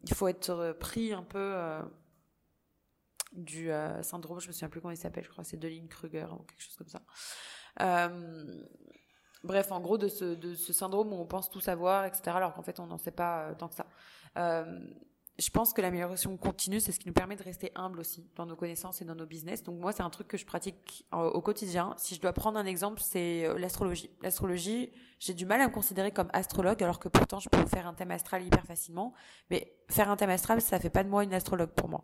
il 0.03 0.13
faut 0.13 0.27
être 0.27 0.77
pris 0.79 1.11
un 1.11 1.23
peu 1.23 1.39
euh, 1.39 1.81
du 3.33 3.69
syndrome. 4.01 4.39
Je 4.39 4.47
me 4.47 4.53
souviens 4.53 4.69
plus 4.69 4.79
comment 4.79 4.93
il 4.93 4.97
s'appelle. 4.97 5.25
Je 5.25 5.29
crois 5.29 5.43
c'est 5.43 5.57
Deline 5.57 5.89
Kruger 5.89 6.27
ou 6.31 6.43
quelque 6.43 6.61
chose 6.61 6.77
comme 6.77 6.87
ça. 6.87 7.01
Bref, 9.45 9.71
en 9.71 9.79
gros 9.79 9.97
de 9.97 10.07
ce, 10.07 10.25
de 10.25 10.55
ce 10.55 10.73
syndrome 10.73 11.13
où 11.13 11.15
on 11.15 11.25
pense 11.25 11.49
tout 11.49 11.61
savoir, 11.61 12.05
etc. 12.05 12.23
Alors 12.35 12.53
qu'en 12.53 12.61
fait 12.61 12.79
on 12.79 12.87
n'en 12.87 12.97
sait 12.97 13.11
pas 13.11 13.53
tant 13.57 13.67
que 13.67 13.75
ça. 13.75 13.85
Euh, 14.37 14.79
je 15.37 15.49
pense 15.49 15.73
que 15.73 15.81
l'amélioration 15.81 16.37
continue, 16.37 16.79
c'est 16.79 16.91
ce 16.91 16.99
qui 16.99 17.07
nous 17.07 17.13
permet 17.13 17.35
de 17.35 17.43
rester 17.43 17.71
humble 17.75 17.99
aussi 17.99 18.25
dans 18.35 18.45
nos 18.45 18.55
connaissances 18.55 19.01
et 19.01 19.05
dans 19.05 19.15
nos 19.15 19.25
business. 19.25 19.63
Donc 19.63 19.79
moi, 19.79 19.91
c'est 19.91 20.03
un 20.03 20.09
truc 20.09 20.27
que 20.27 20.37
je 20.37 20.45
pratique 20.45 21.05
au 21.11 21.41
quotidien. 21.41 21.93
Si 21.97 22.15
je 22.15 22.21
dois 22.21 22.33
prendre 22.33 22.57
un 22.57 22.65
exemple, 22.65 23.01
c'est 23.03 23.45
euh, 23.45 23.57
l'astrologie. 23.57 24.09
L'astrologie, 24.21 24.91
j'ai 25.19 25.33
du 25.33 25.45
mal 25.45 25.59
à 25.61 25.67
me 25.67 25.73
considérer 25.73 26.11
comme 26.11 26.29
astrologue, 26.31 26.81
alors 26.81 26.99
que 26.99 27.09
pourtant 27.09 27.39
je 27.39 27.49
peux 27.49 27.65
faire 27.65 27.87
un 27.87 27.93
thème 27.93 28.11
astral 28.11 28.43
hyper 28.43 28.65
facilement. 28.65 29.13
Mais 29.49 29.73
faire 29.89 30.09
un 30.09 30.15
thème 30.15 30.29
astral, 30.29 30.61
ça 30.61 30.79
fait 30.79 30.89
pas 30.89 31.03
de 31.03 31.09
moi 31.09 31.23
une 31.23 31.33
astrologue 31.33 31.71
pour 31.71 31.89
moi. 31.89 32.03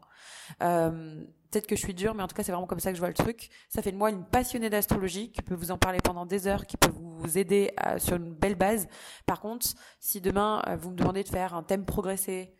Euh, 0.62 1.24
Peut-être 1.52 1.68
que 1.68 1.76
je 1.76 1.82
suis 1.82 1.94
dure, 1.94 2.16
mais 2.16 2.24
en 2.24 2.28
tout 2.28 2.36
cas, 2.36 2.44
c'est 2.44 2.54
vraiment 2.54 2.66
comme 2.66 2.80
ça 2.80 2.92
que 2.92 2.96
je 2.96 3.02
vois 3.02 3.10
le 3.10 3.14
truc. 3.14 3.50
Ça 3.68 3.82
fait 3.82 3.92
de 3.92 3.98
moi 3.98 4.10
une 4.10 4.24
passionnée 4.24 4.70
d'astrologie 4.70 5.34
qui 5.34 5.42
peut 5.42 5.54
vous 5.54 5.72
en 5.72 5.78
parler 5.78 6.00
pendant 6.02 6.26
des 6.26 6.48
heures, 6.48 6.66
qui 6.66 6.78
peut 6.78 6.92
vous 6.94 7.38
aider 7.38 7.74
à, 7.76 8.00
sur 8.00 8.16
une 8.16 8.34
belle 8.34 8.56
base. 8.56 8.88
Par 9.26 9.42
contre, 9.42 9.68
si 10.00 10.22
demain 10.22 10.62
euh, 10.68 10.78
vous 10.78 10.92
me 10.92 10.96
demandez 10.96 11.24
de 11.24 11.28
faire 11.28 11.54
un 11.54 11.64
thème 11.64 11.84
progressé, 11.84 12.54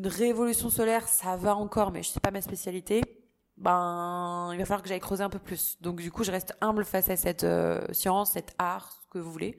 une 0.00 0.06
révolution 0.06 0.70
solaire, 0.70 1.06
ça 1.08 1.36
va 1.36 1.54
encore, 1.54 1.92
mais 1.92 2.02
je 2.02 2.08
sais 2.08 2.20
pas 2.20 2.30
ma 2.30 2.40
spécialité. 2.40 3.02
Ben, 3.58 4.48
il 4.52 4.58
va 4.58 4.64
falloir 4.64 4.82
que 4.82 4.88
j'aille 4.88 4.98
creuser 4.98 5.22
un 5.22 5.28
peu 5.28 5.38
plus. 5.38 5.76
Donc 5.82 6.00
du 6.00 6.10
coup, 6.10 6.24
je 6.24 6.30
reste 6.30 6.56
humble 6.62 6.86
face 6.86 7.10
à 7.10 7.16
cette 7.16 7.44
euh, 7.44 7.84
science, 7.92 8.32
cet 8.32 8.54
art, 8.58 8.98
ce 9.02 9.08
que 9.10 9.18
vous 9.18 9.30
voulez. 9.30 9.58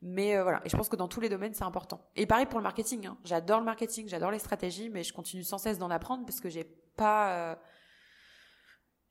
Mais 0.00 0.36
euh, 0.36 0.44
voilà, 0.44 0.60
et 0.64 0.68
je 0.68 0.76
pense 0.76 0.88
que 0.88 0.94
dans 0.94 1.08
tous 1.08 1.20
les 1.20 1.28
domaines, 1.28 1.52
c'est 1.52 1.64
important. 1.64 2.08
Et 2.14 2.26
pareil 2.26 2.46
pour 2.46 2.60
le 2.60 2.62
marketing. 2.62 3.08
Hein. 3.08 3.18
J'adore 3.24 3.58
le 3.58 3.64
marketing, 3.64 4.06
j'adore 4.06 4.30
les 4.30 4.38
stratégies, 4.38 4.88
mais 4.88 5.02
je 5.02 5.12
continue 5.12 5.42
sans 5.42 5.58
cesse 5.58 5.78
d'en 5.78 5.90
apprendre 5.90 6.24
parce 6.24 6.40
que 6.40 6.48
j'ai 6.48 6.64
pas, 6.96 7.32
euh, 7.32 7.56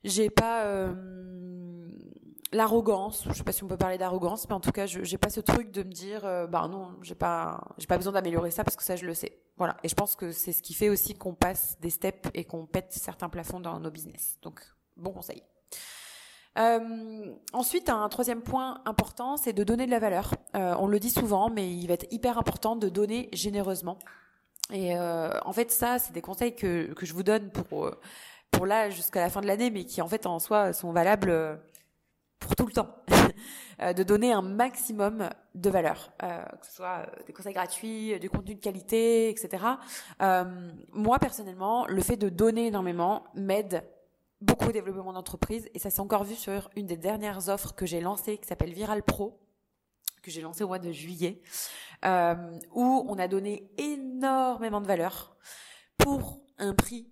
j'ai 0.04 0.30
pas 0.30 0.64
l'arrogance, 2.50 3.24
je 3.28 3.34
sais 3.34 3.44
pas 3.44 3.52
si 3.52 3.62
on 3.62 3.68
peut 3.68 3.76
parler 3.76 3.98
d'arrogance, 3.98 4.48
mais 4.48 4.54
en 4.54 4.60
tout 4.60 4.72
cas, 4.72 4.86
je 4.86 5.02
j'ai 5.02 5.18
pas 5.18 5.28
ce 5.28 5.40
truc 5.40 5.70
de 5.70 5.82
me 5.82 5.92
dire, 5.92 6.22
bah 6.48 6.66
non, 6.66 6.96
j'ai 7.02 7.14
pas, 7.14 7.60
j'ai 7.76 7.86
pas 7.86 7.98
besoin 7.98 8.14
d'améliorer 8.14 8.50
ça 8.50 8.64
parce 8.64 8.76
que 8.76 8.82
ça 8.82 8.96
je 8.96 9.04
le 9.04 9.12
sais. 9.12 9.41
Voilà. 9.56 9.76
Et 9.82 9.88
je 9.88 9.94
pense 9.94 10.16
que 10.16 10.32
c'est 10.32 10.52
ce 10.52 10.62
qui 10.62 10.74
fait 10.74 10.88
aussi 10.88 11.14
qu'on 11.14 11.34
passe 11.34 11.78
des 11.80 11.90
steps 11.90 12.30
et 12.34 12.44
qu'on 12.44 12.66
pète 12.66 12.92
certains 12.92 13.28
plafonds 13.28 13.60
dans 13.60 13.78
nos 13.80 13.90
business. 13.90 14.38
Donc, 14.42 14.60
bon 14.96 15.12
conseil. 15.12 15.42
Euh, 16.58 17.34
ensuite, 17.52 17.88
un 17.88 18.08
troisième 18.08 18.42
point 18.42 18.82
important, 18.84 19.36
c'est 19.36 19.52
de 19.52 19.64
donner 19.64 19.86
de 19.86 19.90
la 19.90 19.98
valeur. 19.98 20.34
Euh, 20.54 20.74
on 20.78 20.86
le 20.86 20.98
dit 20.98 21.10
souvent, 21.10 21.48
mais 21.48 21.72
il 21.72 21.86
va 21.86 21.94
être 21.94 22.06
hyper 22.10 22.38
important 22.38 22.76
de 22.76 22.88
donner 22.88 23.28
généreusement. 23.32 23.98
Et 24.70 24.96
euh, 24.96 25.30
en 25.44 25.52
fait, 25.52 25.70
ça, 25.70 25.98
c'est 25.98 26.12
des 26.12 26.22
conseils 26.22 26.54
que, 26.54 26.92
que 26.94 27.06
je 27.06 27.12
vous 27.14 27.22
donne 27.22 27.50
pour 27.50 27.90
pour 28.50 28.66
là 28.66 28.90
jusqu'à 28.90 29.20
la 29.20 29.30
fin 29.30 29.40
de 29.40 29.46
l'année, 29.46 29.70
mais 29.70 29.84
qui 29.84 30.02
en 30.02 30.08
fait 30.08 30.26
en 30.26 30.38
soi 30.38 30.74
sont 30.74 30.92
valables 30.92 31.58
pour 32.38 32.54
tout 32.54 32.66
le 32.66 32.72
temps, 32.72 32.94
euh, 33.80 33.92
de 33.92 34.02
donner 34.02 34.32
un 34.32 34.42
maximum 34.42 35.28
de 35.54 35.70
valeur, 35.70 36.12
euh, 36.22 36.42
que 36.60 36.66
ce 36.66 36.72
soit 36.72 37.06
euh, 37.06 37.24
des 37.26 37.32
conseils 37.32 37.54
gratuits, 37.54 38.18
du 38.18 38.30
contenu 38.30 38.54
de 38.54 38.60
qualité, 38.60 39.30
etc. 39.30 39.64
moi 40.92 41.18
personnellement, 41.18 41.86
le 41.86 42.02
fait 42.02 42.16
de 42.16 42.28
donner 42.28 42.68
énormément 42.68 43.24
m'aide 43.34 43.84
beaucoup 44.40 44.68
au 44.68 44.72
développement 44.72 45.04
mon 45.04 45.16
entreprise 45.16 45.68
et 45.74 45.78
ça 45.78 45.90
s'est 45.90 46.00
encore 46.00 46.24
vu 46.24 46.34
sur 46.34 46.68
une 46.76 46.86
des 46.86 46.96
dernières 46.96 47.48
offres 47.48 47.74
que 47.74 47.86
j'ai 47.86 48.00
lancées 48.00 48.38
qui 48.38 48.48
s'appelle 48.48 48.72
Viral 48.72 49.02
Pro 49.02 49.38
que 50.22 50.30
j'ai 50.30 50.40
lancé 50.40 50.62
au 50.62 50.68
mois 50.68 50.78
de 50.78 50.92
juillet, 50.92 51.42
où 52.04 53.06
on 53.08 53.18
a 53.18 53.26
donné 53.26 53.68
énormément 53.76 54.80
de 54.80 54.86
valeur 54.86 55.36
pour 55.98 56.40
un 56.58 56.74
prix 56.74 57.08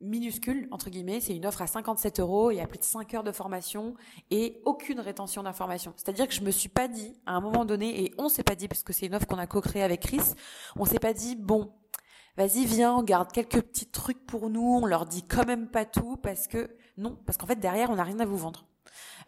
minuscule, 0.00 0.68
entre 0.70 0.90
guillemets, 0.90 1.20
c'est 1.20 1.34
une 1.34 1.46
offre 1.46 1.62
à 1.62 1.66
57 1.66 2.20
euros, 2.20 2.50
il 2.50 2.56
y 2.56 2.60
a 2.60 2.66
plus 2.66 2.78
de 2.78 2.84
5 2.84 3.14
heures 3.14 3.24
de 3.24 3.32
formation 3.32 3.94
et 4.30 4.60
aucune 4.64 5.00
rétention 5.00 5.42
d'informations. 5.42 5.94
C'est-à-dire 5.96 6.28
que 6.28 6.34
je 6.34 6.42
me 6.42 6.50
suis 6.50 6.68
pas 6.68 6.88
dit, 6.88 7.18
à 7.26 7.32
un 7.32 7.40
moment 7.40 7.64
donné, 7.64 8.04
et 8.04 8.14
on 8.18 8.28
s'est 8.28 8.42
pas 8.42 8.54
dit, 8.54 8.68
parce 8.68 8.82
que 8.82 8.92
c'est 8.92 9.06
une 9.06 9.14
offre 9.14 9.26
qu'on 9.26 9.38
a 9.38 9.46
co-créée 9.46 9.82
avec 9.82 10.00
Chris, 10.00 10.34
on 10.76 10.84
s'est 10.84 10.98
pas 10.98 11.12
dit, 11.12 11.36
bon, 11.36 11.72
vas-y, 12.36 12.66
viens, 12.66 12.94
on 12.94 13.02
garde 13.02 13.32
quelques 13.32 13.62
petits 13.62 13.86
trucs 13.86 14.24
pour 14.26 14.50
nous, 14.50 14.80
on 14.82 14.86
leur 14.86 15.06
dit 15.06 15.22
quand 15.22 15.46
même 15.46 15.68
pas 15.68 15.84
tout, 15.84 16.16
parce 16.18 16.46
que, 16.46 16.68
non, 16.98 17.18
parce 17.24 17.38
qu'en 17.38 17.46
fait, 17.46 17.56
derrière, 17.56 17.90
on 17.90 17.96
n'a 17.96 18.04
rien 18.04 18.20
à 18.20 18.26
vous 18.26 18.36
vendre. 18.36 18.66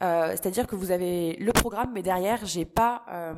Euh, 0.03 0.31
c'est-à-dire 0.31 0.67
que 0.67 0.77
vous 0.77 0.91
avez 0.91 1.37
le 1.37 1.53
programme, 1.53 1.93
mais 1.95 2.03
derrière, 2.03 2.45
j'ai 2.45 2.65
pas... 2.65 3.05
Euh, 3.11 3.35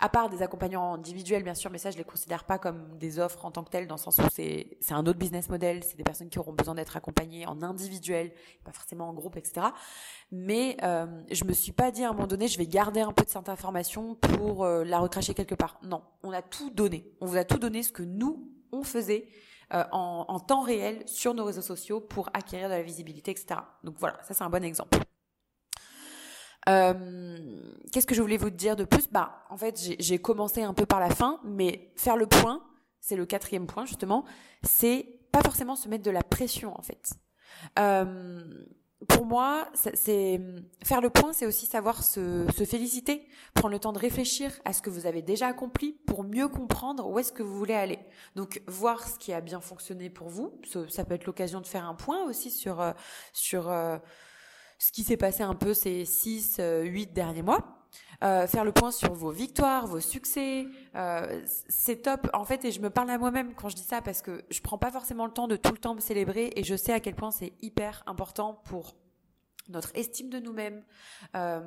à 0.00 0.08
part 0.08 0.30
des 0.30 0.42
accompagnants 0.42 0.94
individuels, 0.94 1.42
bien 1.42 1.54
sûr, 1.54 1.70
mais 1.70 1.78
ça, 1.78 1.90
je 1.90 1.98
les 1.98 2.04
considère 2.04 2.44
pas 2.44 2.58
comme 2.58 2.96
des 2.98 3.18
offres 3.18 3.44
en 3.44 3.50
tant 3.50 3.62
que 3.62 3.70
telles, 3.70 3.86
dans 3.86 3.96
le 3.96 4.00
sens 4.00 4.18
où 4.18 4.22
c'est, 4.32 4.78
c'est 4.80 4.94
un 4.94 5.06
autre 5.06 5.18
business 5.18 5.50
model, 5.50 5.84
c'est 5.84 5.96
des 5.96 6.02
personnes 6.02 6.30
qui 6.30 6.38
auront 6.38 6.54
besoin 6.54 6.74
d'être 6.74 6.96
accompagnées 6.96 7.46
en 7.46 7.62
individuel, 7.62 8.32
pas 8.64 8.72
forcément 8.72 9.08
en 9.08 9.12
groupe, 9.12 9.36
etc. 9.36 9.66
Mais 10.32 10.78
euh, 10.82 11.06
je 11.30 11.44
me 11.44 11.52
suis 11.52 11.72
pas 11.72 11.90
dit 11.90 12.02
à 12.02 12.08
un 12.08 12.12
moment 12.12 12.26
donné, 12.26 12.48
je 12.48 12.56
vais 12.56 12.66
garder 12.66 13.00
un 13.00 13.12
peu 13.12 13.24
de 13.24 13.28
cette 13.28 13.48
information 13.50 14.14
pour 14.14 14.64
euh, 14.64 14.84
la 14.84 14.98
recracher 15.00 15.34
quelque 15.34 15.54
part. 15.54 15.78
Non, 15.82 16.02
on 16.22 16.32
a 16.32 16.40
tout 16.40 16.70
donné. 16.70 17.06
On 17.20 17.26
vous 17.26 17.36
a 17.36 17.44
tout 17.44 17.58
donné 17.58 17.82
ce 17.82 17.92
que 17.92 18.02
nous, 18.02 18.50
on 18.72 18.82
faisait 18.82 19.28
euh, 19.74 19.84
en, 19.92 20.24
en 20.28 20.40
temps 20.40 20.62
réel 20.62 21.02
sur 21.04 21.34
nos 21.34 21.44
réseaux 21.44 21.60
sociaux 21.60 22.00
pour 22.00 22.30
acquérir 22.32 22.68
de 22.70 22.74
la 22.74 22.82
visibilité, 22.82 23.32
etc. 23.32 23.60
Donc 23.84 23.96
voilà, 23.98 24.18
ça 24.22 24.32
c'est 24.32 24.44
un 24.44 24.50
bon 24.50 24.64
exemple. 24.64 24.98
Euh, 26.68 27.38
Qu'est-ce 27.92 28.06
que 28.06 28.14
je 28.14 28.22
voulais 28.22 28.36
vous 28.36 28.50
dire 28.50 28.76
de 28.76 28.84
plus? 28.84 29.08
Bah, 29.10 29.44
en 29.50 29.56
fait, 29.56 29.78
j'ai 29.98 30.18
commencé 30.18 30.62
un 30.62 30.74
peu 30.74 30.86
par 30.86 31.00
la 31.00 31.10
fin, 31.10 31.40
mais 31.44 31.90
faire 31.96 32.16
le 32.16 32.26
point, 32.26 32.62
c'est 33.00 33.16
le 33.16 33.26
quatrième 33.26 33.66
point 33.66 33.84
justement, 33.84 34.24
c'est 34.62 35.20
pas 35.32 35.40
forcément 35.42 35.74
se 35.74 35.88
mettre 35.88 36.04
de 36.04 36.10
la 36.10 36.22
pression 36.22 36.78
en 36.78 36.82
fait. 36.82 37.14
Euh, 37.78 38.64
pour 39.08 39.24
moi, 39.24 39.68
c'est 39.74 40.40
faire 40.84 41.00
le 41.00 41.08
point, 41.08 41.32
c'est 41.32 41.46
aussi 41.46 41.64
savoir 41.64 42.04
se, 42.04 42.46
se, 42.54 42.64
féliciter, 42.64 43.26
prendre 43.54 43.72
le 43.72 43.78
temps 43.78 43.94
de 43.94 43.98
réfléchir 43.98 44.52
à 44.66 44.74
ce 44.74 44.82
que 44.82 44.90
vous 44.90 45.06
avez 45.06 45.22
déjà 45.22 45.46
accompli 45.46 45.92
pour 46.06 46.22
mieux 46.22 46.48
comprendre 46.48 47.08
où 47.08 47.18
est-ce 47.18 47.32
que 47.32 47.42
vous 47.42 47.56
voulez 47.56 47.74
aller. 47.74 47.98
Donc 48.36 48.62
voir 48.66 49.08
ce 49.08 49.18
qui 49.18 49.32
a 49.32 49.40
bien 49.40 49.60
fonctionné 49.60 50.10
pour 50.10 50.28
vous, 50.28 50.52
ça 50.88 51.04
peut 51.04 51.14
être 51.14 51.24
l'occasion 51.24 51.60
de 51.62 51.66
faire 51.66 51.86
un 51.86 51.94
point 51.94 52.24
aussi 52.24 52.50
sur 52.50 52.80
euh, 52.80 52.92
sur 53.32 53.70
euh, 53.70 53.96
ce 54.80 54.90
qui 54.90 55.04
s'est 55.04 55.16
passé 55.16 55.44
un 55.44 55.54
peu 55.54 55.74
ces 55.74 56.04
6, 56.04 56.56
8 56.58 56.60
euh, 56.60 57.14
derniers 57.14 57.42
mois. 57.42 57.76
Euh, 58.22 58.46
faire 58.46 58.64
le 58.64 58.72
point 58.72 58.90
sur 58.90 59.14
vos 59.14 59.30
victoires, 59.30 59.86
vos 59.86 60.00
succès, 60.00 60.66
euh, 60.94 61.42
c'est 61.68 62.02
top. 62.02 62.28
En 62.34 62.44
fait, 62.44 62.64
et 62.64 62.70
je 62.70 62.80
me 62.80 62.90
parle 62.90 63.10
à 63.10 63.18
moi-même 63.18 63.54
quand 63.54 63.68
je 63.68 63.76
dis 63.76 63.82
ça 63.82 64.02
parce 64.02 64.20
que 64.20 64.42
je 64.50 64.60
prends 64.60 64.78
pas 64.78 64.90
forcément 64.90 65.26
le 65.26 65.32
temps 65.32 65.48
de 65.48 65.56
tout 65.56 65.72
le 65.72 65.78
temps 65.78 65.94
me 65.94 66.00
célébrer 66.00 66.52
et 66.54 66.62
je 66.62 66.76
sais 66.76 66.92
à 66.92 67.00
quel 67.00 67.14
point 67.14 67.30
c'est 67.30 67.52
hyper 67.62 68.02
important 68.06 68.60
pour 68.64 68.94
notre 69.70 69.90
estime 69.94 70.28
de 70.28 70.38
nous-mêmes, 70.38 70.82
euh, 71.34 71.60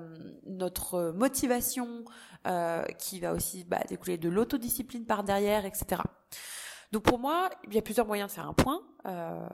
notre 0.46 1.12
motivation, 1.16 2.06
euh, 2.46 2.84
qui 3.00 3.20
va 3.20 3.34
aussi 3.34 3.64
bah, 3.64 3.80
découler 3.88 4.18
de 4.18 4.30
l'autodiscipline 4.30 5.06
par 5.06 5.24
derrière, 5.24 5.66
etc. 5.66 6.02
Donc 6.92 7.04
pour 7.04 7.18
moi, 7.18 7.50
il 7.68 7.74
y 7.74 7.78
a 7.78 7.82
plusieurs 7.82 8.06
moyens 8.06 8.30
de 8.30 8.36
faire 8.36 8.48
un 8.48 8.54
point. 8.54 8.82
Euh, 9.06 9.48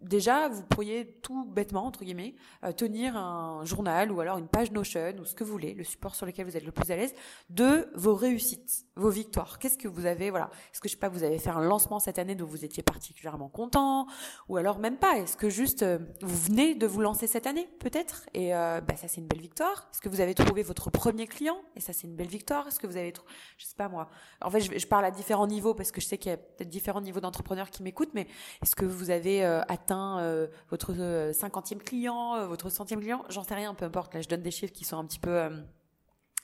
déjà, 0.00 0.48
vous 0.48 0.62
pourriez 0.62 1.06
tout 1.22 1.44
bêtement, 1.44 1.86
entre 1.86 2.04
guillemets, 2.04 2.34
euh, 2.64 2.72
tenir 2.72 3.16
un 3.16 3.64
journal 3.64 4.10
ou 4.12 4.20
alors 4.20 4.38
une 4.38 4.48
page 4.48 4.72
Notion 4.72 5.14
ou 5.20 5.24
ce 5.24 5.34
que 5.34 5.44
vous 5.44 5.52
voulez, 5.52 5.74
le 5.74 5.84
support 5.84 6.14
sur 6.14 6.26
lequel 6.26 6.46
vous 6.46 6.56
êtes 6.56 6.64
le 6.64 6.72
plus 6.72 6.90
à 6.90 6.96
l'aise, 6.96 7.14
de 7.50 7.88
vos 7.94 8.14
réussites, 8.14 8.85
vos 8.96 9.10
victoires. 9.10 9.58
Qu'est-ce 9.58 9.78
que 9.78 9.88
vous 9.88 10.06
avez, 10.06 10.30
voilà. 10.30 10.50
Est-ce 10.72 10.80
que, 10.80 10.88
je 10.88 10.94
sais 10.94 11.00
pas, 11.00 11.08
vous 11.08 11.22
avez 11.22 11.38
fait 11.38 11.50
un 11.50 11.60
lancement 11.60 11.98
cette 11.98 12.18
année 12.18 12.34
dont 12.34 12.46
vous 12.46 12.64
étiez 12.64 12.82
particulièrement 12.82 13.48
content 13.48 14.06
ou 14.48 14.56
alors 14.56 14.78
même 14.78 14.96
pas? 14.96 15.18
Est-ce 15.18 15.36
que 15.36 15.48
juste, 15.48 15.82
euh, 15.82 15.98
vous 16.22 16.36
venez 16.36 16.74
de 16.74 16.86
vous 16.86 17.00
lancer 17.00 17.26
cette 17.26 17.46
année, 17.46 17.68
peut-être? 17.80 18.26
Et 18.34 18.54
euh, 18.54 18.80
bah, 18.80 18.96
ça, 18.96 19.08
c'est 19.08 19.20
une 19.20 19.26
belle 19.26 19.40
victoire. 19.40 19.88
Est-ce 19.92 20.00
que 20.00 20.08
vous 20.08 20.20
avez 20.20 20.34
trouvé 20.34 20.62
votre 20.62 20.90
premier 20.90 21.26
client? 21.26 21.58
Et 21.76 21.80
ça, 21.80 21.92
c'est 21.92 22.06
une 22.06 22.16
belle 22.16 22.28
victoire. 22.28 22.66
Est-ce 22.68 22.80
que 22.80 22.86
vous 22.86 22.96
avez, 22.96 23.12
je 23.58 23.64
sais 23.64 23.76
pas 23.76 23.88
moi. 23.88 24.08
En 24.42 24.50
fait, 24.50 24.60
je, 24.60 24.86
parle 24.86 25.04
à 25.04 25.10
différents 25.10 25.46
niveaux 25.46 25.74
parce 25.74 25.90
que 25.90 26.00
je 26.00 26.06
sais 26.06 26.18
qu'il 26.18 26.30
y 26.30 26.34
a 26.34 26.38
peut-être 26.38 26.68
différents 26.68 27.00
niveaux 27.00 27.20
d'entrepreneurs 27.20 27.70
qui 27.70 27.82
m'écoutent, 27.82 28.14
mais 28.14 28.26
est-ce 28.62 28.76
que 28.76 28.84
vous 28.84 29.10
avez 29.10 29.44
atteint 29.68 30.20
euh, 30.20 30.46
votre 30.70 30.92
euh, 30.98 31.32
cinquantième 31.32 31.80
client, 31.80 32.36
euh, 32.36 32.46
votre 32.46 32.70
centième 32.70 33.00
client, 33.00 33.24
j'en 33.28 33.42
sais 33.42 33.54
rien, 33.54 33.74
peu 33.74 33.84
importe. 33.84 34.14
Là, 34.14 34.20
je 34.20 34.28
donne 34.28 34.42
des 34.42 34.50
chiffres 34.50 34.72
qui 34.72 34.84
sont 34.84 34.98
un 34.98 35.04
petit 35.04 35.18
peu 35.18 35.48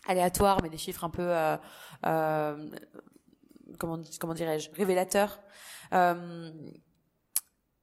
aléatoires, 0.06 0.60
mais 0.62 0.68
des 0.68 0.78
chiffres 0.78 1.04
un 1.04 1.10
peu 1.10 1.32
comment 3.78 3.98
comment 4.20 4.34
dirais-je 4.34 4.70
révélateurs. 4.72 5.40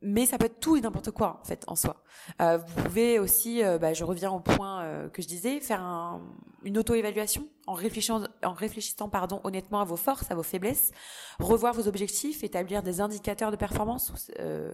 mais 0.01 0.25
ça 0.25 0.37
peut 0.37 0.45
être 0.45 0.59
tout 0.59 0.77
et 0.77 0.81
n'importe 0.81 1.11
quoi 1.11 1.39
en 1.41 1.45
fait 1.45 1.63
en 1.67 1.75
soi. 1.75 2.03
Euh, 2.41 2.57
vous 2.57 2.83
pouvez 2.83 3.19
aussi, 3.19 3.63
euh, 3.63 3.77
bah, 3.77 3.93
je 3.93 4.03
reviens 4.03 4.31
au 4.31 4.39
point 4.39 4.83
euh, 4.83 5.09
que 5.09 5.21
je 5.21 5.27
disais, 5.27 5.59
faire 5.59 5.81
un, 5.81 6.21
une 6.63 6.77
auto-évaluation 6.77 7.47
en 7.67 7.73
réfléchissant, 7.73 8.23
en 8.43 8.53
réfléchissant 8.53 9.09
pardon 9.09 9.41
honnêtement 9.43 9.81
à 9.81 9.83
vos 9.83 9.97
forces, 9.97 10.29
à 10.31 10.35
vos 10.35 10.43
faiblesses, 10.43 10.91
revoir 11.39 11.73
vos 11.73 11.87
objectifs, 11.87 12.43
établir 12.43 12.83
des 12.83 13.01
indicateurs 13.01 13.51
de 13.51 13.55
performance 13.55 14.31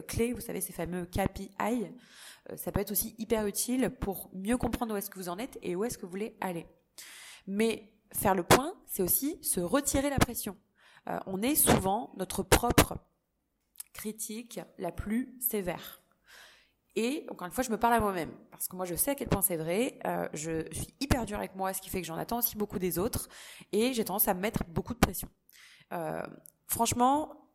clés, 0.07 0.33
vous 0.33 0.41
savez 0.41 0.61
ces 0.61 0.73
fameux 0.73 1.05
KPI. 1.05 1.87
ça 2.55 2.71
peut 2.71 2.79
être 2.79 2.91
aussi 2.91 3.15
hyper 3.17 3.45
utile 3.47 3.89
pour 3.89 4.29
mieux 4.33 4.57
comprendre 4.57 4.93
où 4.93 4.97
est-ce 4.97 5.09
que 5.09 5.19
vous 5.19 5.29
en 5.29 5.37
êtes 5.37 5.57
et 5.61 5.75
où 5.75 5.83
est-ce 5.83 5.97
que 5.97 6.05
vous 6.05 6.11
voulez 6.11 6.37
aller. 6.41 6.67
Mais 7.47 7.91
faire 8.11 8.35
le 8.35 8.43
point, 8.43 8.73
c'est 8.87 9.03
aussi 9.03 9.37
se 9.41 9.59
retirer 9.59 10.09
la 10.09 10.19
pression. 10.19 10.57
on 11.25 11.41
est 11.41 11.55
souvent 11.55 12.11
notre 12.17 12.43
propre 12.43 12.97
critique 13.93 14.59
la 14.77 14.91
plus 14.91 15.35
sévère. 15.39 16.01
Et 16.95 17.25
encore 17.29 17.47
une 17.47 17.53
fois, 17.53 17.63
je 17.63 17.71
me 17.71 17.77
parle 17.77 17.93
à 17.93 17.99
moi-même 17.99 18.31
parce 18.51 18.67
que 18.67 18.75
moi, 18.75 18.85
je 18.85 18.95
sais 18.95 19.11
à 19.11 19.15
quel 19.15 19.27
point 19.27 19.41
c'est 19.41 19.57
vrai. 19.57 19.99
Euh, 20.05 20.29
je 20.33 20.65
suis 20.71 20.93
hyper 21.01 21.25
dure 21.25 21.37
avec 21.37 21.55
moi, 21.55 21.73
ce 21.73 21.81
qui 21.81 21.89
fait 21.89 22.01
que 22.01 22.07
j'en 22.07 22.17
attends 22.17 22.37
aussi 22.37 22.55
beaucoup 22.55 22.79
des 22.79 22.99
autres, 22.99 23.27
et 23.73 23.93
j'ai 23.93 24.05
tendance 24.05 24.27
à 24.27 24.33
me 24.33 24.39
mettre 24.39 24.63
beaucoup 24.65 24.93
de 24.93 24.99
pression. 24.99 25.27
Euh, 25.91 26.23
franchement, 26.67 27.49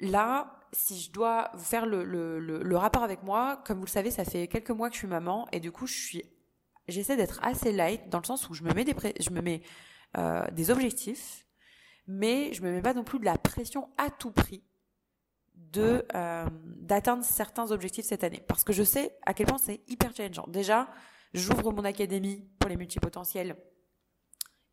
là, 0.00 0.58
si 0.72 0.98
je 0.98 1.12
dois 1.12 1.50
vous 1.52 1.64
faire 1.64 1.84
le, 1.84 2.76
rapport 2.76 3.02
avec 3.02 3.22
moi, 3.22 3.62
comme 3.66 3.78
vous 3.78 3.84
le 3.84 3.90
savez, 3.90 4.10
ça 4.10 4.24
fait 4.24 4.48
quelques 4.48 4.70
mois 4.70 4.88
que 4.88 4.94
je 4.94 5.00
suis 5.00 5.08
maman, 5.08 5.46
et 5.52 5.60
du 5.60 5.70
coup, 5.70 5.86
je 5.86 5.94
suis, 5.94 6.22
j'essaie 6.88 7.16
d'être 7.16 7.40
assez 7.42 7.72
light 7.72 8.08
dans 8.08 8.18
le 8.18 8.24
sens 8.24 8.48
où 8.48 8.54
je 8.54 8.62
me 8.62 8.72
mets 8.72 8.84
des, 8.84 8.94
je 9.20 9.30
me 9.30 9.40
mets 9.40 9.62
euh, 10.18 10.44
des 10.52 10.70
objectifs, 10.70 11.46
mais 12.06 12.52
je 12.52 12.62
me 12.62 12.72
mets 12.72 12.82
pas 12.82 12.94
non 12.94 13.04
plus 13.04 13.18
de 13.18 13.24
la 13.24 13.38
pression 13.38 13.88
à 13.98 14.10
tout 14.10 14.30
prix 14.30 14.64
de 15.54 16.04
euh, 16.14 16.46
d'atteindre 16.64 17.24
certains 17.24 17.70
objectifs 17.70 18.04
cette 18.04 18.24
année. 18.24 18.42
Parce 18.46 18.64
que 18.64 18.72
je 18.72 18.82
sais 18.82 19.16
à 19.24 19.34
quel 19.34 19.46
point 19.46 19.58
c'est 19.58 19.80
hyper 19.88 20.14
challengeant. 20.14 20.46
Déjà, 20.48 20.88
j'ouvre 21.32 21.72
mon 21.72 21.84
académie 21.84 22.48
pour 22.58 22.68
les 22.68 22.76
multipotentiels. 22.76 23.56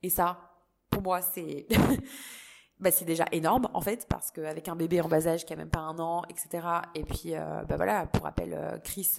Et 0.01 0.09
ça, 0.09 0.57
pour 0.89 1.01
moi, 1.01 1.21
c'est 1.21 1.67
bah, 2.79 2.91
c'est 2.91 3.05
déjà 3.05 3.25
énorme 3.31 3.69
en 3.73 3.81
fait 3.81 4.07
parce 4.07 4.31
qu'avec 4.31 4.67
un 4.69 4.75
bébé 4.75 5.01
en 5.01 5.09
bas 5.09 5.27
âge 5.27 5.45
qui 5.45 5.53
a 5.53 5.55
même 5.55 5.69
pas 5.69 5.79
un 5.79 5.99
an, 5.99 6.23
etc. 6.29 6.65
Et 6.95 7.03
puis 7.03 7.35
euh, 7.35 7.63
bah 7.67 7.75
voilà, 7.75 8.05
pour 8.07 8.23
rappel, 8.23 8.53
euh, 8.53 8.77
Chris, 8.79 9.17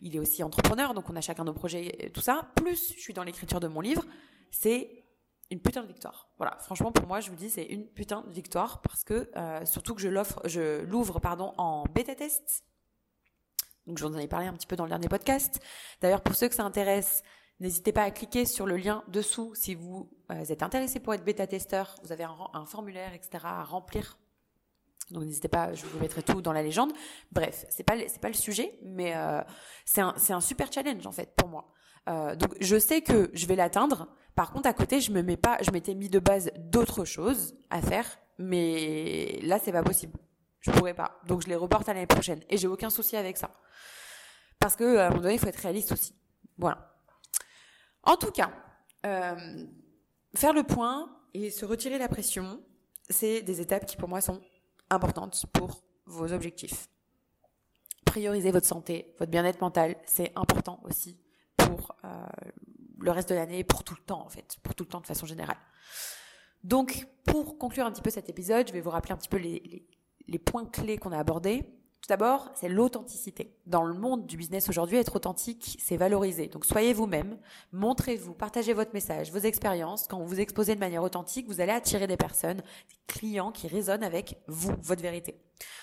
il 0.00 0.16
est 0.16 0.18
aussi 0.18 0.42
entrepreneur, 0.42 0.92
donc 0.94 1.08
on 1.08 1.16
a 1.16 1.20
chacun 1.20 1.44
nos 1.44 1.52
projets, 1.52 2.06
et 2.06 2.10
tout 2.10 2.20
ça. 2.20 2.48
Plus, 2.56 2.94
je 2.94 3.00
suis 3.00 3.14
dans 3.14 3.22
l'écriture 3.22 3.60
de 3.60 3.68
mon 3.68 3.80
livre, 3.80 4.04
c'est 4.50 5.04
une 5.50 5.60
putain 5.60 5.82
de 5.82 5.86
victoire. 5.86 6.28
Voilà, 6.38 6.56
franchement 6.58 6.90
pour 6.90 7.06
moi, 7.06 7.20
je 7.20 7.30
vous 7.30 7.36
dis 7.36 7.50
c'est 7.50 7.64
une 7.64 7.86
putain 7.86 8.22
de 8.22 8.32
victoire 8.32 8.82
parce 8.82 9.04
que 9.04 9.30
euh, 9.36 9.64
surtout 9.64 9.94
que 9.94 10.00
je 10.00 10.08
l'offre, 10.08 10.40
je 10.44 10.82
l'ouvre 10.82 11.20
pardon 11.20 11.54
en 11.58 11.84
bêta 11.84 12.14
test. 12.14 12.64
Donc 13.86 13.98
je 13.98 14.04
vous 14.04 14.14
en 14.14 14.18
ai 14.18 14.26
parlé 14.26 14.46
un 14.46 14.52
petit 14.52 14.66
peu 14.66 14.74
dans 14.74 14.84
le 14.84 14.90
dernier 14.90 15.08
podcast. 15.08 15.60
D'ailleurs 16.00 16.22
pour 16.22 16.34
ceux 16.34 16.48
que 16.48 16.54
ça 16.56 16.64
intéresse, 16.64 17.22
n'hésitez 17.60 17.92
pas 17.92 18.02
à 18.02 18.10
cliquer 18.10 18.44
sur 18.44 18.66
le 18.66 18.76
lien 18.76 19.02
dessous 19.08 19.54
si 19.54 19.74
vous 19.74 20.10
euh, 20.30 20.44
êtes 20.44 20.62
intéressé 20.62 21.00
pour 21.00 21.14
être 21.14 21.24
bêta 21.24 21.46
testeur. 21.46 21.96
Vous 22.02 22.12
avez 22.12 22.24
un, 22.24 22.64
formulaire 22.66 23.14
etc 23.14 23.44
à 23.44 23.64
remplir. 23.64 24.18
Donc 25.10 25.24
n'hésitez 25.24 25.48
pas, 25.48 25.72
je 25.72 25.86
vous 25.86 26.00
mettrai 26.00 26.22
tout 26.22 26.42
dans 26.42 26.52
la 26.52 26.62
légende. 26.62 26.92
Bref, 27.30 27.64
c'est 27.68 27.84
pas 27.84 27.94
c'est 28.08 28.20
pas 28.20 28.28
le 28.28 28.34
sujet, 28.34 28.78
mais 28.82 29.16
euh, 29.16 29.40
c'est 29.84 30.00
un 30.00 30.14
un 30.30 30.40
super 30.40 30.72
challenge 30.72 31.06
en 31.06 31.12
fait 31.12 31.34
pour 31.36 31.48
moi. 31.48 31.72
Euh, 32.08 32.36
donc 32.36 32.54
je 32.60 32.78
sais 32.78 33.02
que 33.02 33.30
je 33.32 33.46
vais 33.46 33.56
l'atteindre. 33.56 34.08
Par 34.34 34.52
contre, 34.52 34.68
à 34.68 34.74
côté, 34.74 35.00
je 35.00 35.12
me 35.12 35.22
mets 35.22 35.36
pas, 35.36 35.58
je 35.62 35.70
m'étais 35.70 35.94
mis 35.94 36.10
de 36.10 36.18
base 36.18 36.50
d'autres 36.58 37.04
choses 37.04 37.56
à 37.70 37.80
faire, 37.80 38.06
mais 38.38 39.40
là, 39.42 39.58
c'est 39.58 39.72
pas 39.72 39.82
possible. 39.82 40.18
Je 40.60 40.70
pourrais 40.70 40.94
pas. 40.94 41.20
Donc 41.26 41.42
je 41.42 41.48
les 41.48 41.56
reporte 41.56 41.88
à 41.88 41.94
l'année 41.94 42.06
prochaine. 42.06 42.40
Et 42.50 42.56
j'ai 42.56 42.66
aucun 42.66 42.90
souci 42.90 43.16
avec 43.16 43.36
ça. 43.36 43.50
Parce 44.58 44.76
que 44.76 44.98
à 44.98 45.06
un 45.06 45.08
moment 45.10 45.22
donné, 45.22 45.34
il 45.34 45.40
faut 45.40 45.46
être 45.46 45.56
réaliste 45.56 45.92
aussi. 45.92 46.14
Voilà. 46.58 46.95
En 48.06 48.16
tout 48.16 48.30
cas, 48.30 48.50
euh, 49.04 49.66
faire 50.34 50.52
le 50.52 50.62
point 50.62 51.14
et 51.34 51.50
se 51.50 51.64
retirer 51.64 51.98
la 51.98 52.08
pression, 52.08 52.62
c'est 53.10 53.42
des 53.42 53.60
étapes 53.60 53.84
qui 53.84 53.96
pour 53.96 54.08
moi 54.08 54.20
sont 54.20 54.40
importantes 54.90 55.44
pour 55.52 55.82
vos 56.06 56.32
objectifs. 56.32 56.88
Prioriser 58.04 58.52
votre 58.52 58.66
santé, 58.66 59.14
votre 59.18 59.30
bien-être 59.30 59.60
mental, 59.60 59.96
c'est 60.06 60.32
important 60.36 60.80
aussi 60.84 61.18
pour 61.56 61.96
euh, 62.04 62.26
le 62.98 63.10
reste 63.10 63.28
de 63.28 63.34
l'année, 63.34 63.64
pour 63.64 63.84
tout 63.84 63.94
le 63.94 64.02
temps 64.02 64.24
en 64.24 64.28
fait, 64.28 64.56
pour 64.62 64.74
tout 64.74 64.84
le 64.84 64.88
temps 64.88 65.00
de 65.00 65.06
façon 65.06 65.26
générale. 65.26 65.58
Donc, 66.62 67.06
pour 67.24 67.58
conclure 67.58 67.86
un 67.86 67.92
petit 67.92 68.02
peu 68.02 68.10
cet 68.10 68.28
épisode, 68.28 68.68
je 68.68 68.72
vais 68.72 68.80
vous 68.80 68.90
rappeler 68.90 69.12
un 69.12 69.16
petit 69.16 69.28
peu 69.28 69.36
les, 69.36 70.38
points 70.38 70.66
clés 70.66 70.98
qu'on 70.98 71.12
a 71.12 71.18
abordés. 71.18 71.64
Tout 72.02 72.08
d'abord, 72.08 72.50
c'est 72.54 72.68
l'authenticité. 72.68 73.56
Dans 73.66 73.82
le 73.82 73.94
monde 73.94 74.26
du 74.26 74.36
business 74.36 74.68
aujourd'hui, 74.68 74.96
être 74.96 75.16
authentique, 75.16 75.76
c'est 75.82 75.96
valoriser. 75.96 76.46
Donc 76.46 76.64
soyez 76.64 76.92
vous-même, 76.92 77.36
montrez-vous, 77.72 78.32
partagez 78.32 78.74
votre 78.74 78.94
message, 78.94 79.32
vos 79.32 79.38
expériences. 79.38 80.06
Quand 80.06 80.20
vous 80.20 80.26
vous 80.26 80.40
exposez 80.40 80.76
de 80.76 80.80
manière 80.80 81.02
authentique, 81.02 81.48
vous 81.48 81.60
allez 81.60 81.72
attirer 81.72 82.06
des 82.06 82.16
personnes, 82.16 82.58
des 82.58 82.98
clients 83.08 83.50
qui 83.50 83.66
résonnent 83.66 84.04
avec 84.04 84.38
vous, 84.46 84.72
votre 84.82 85.02
vérité. 85.02 85.40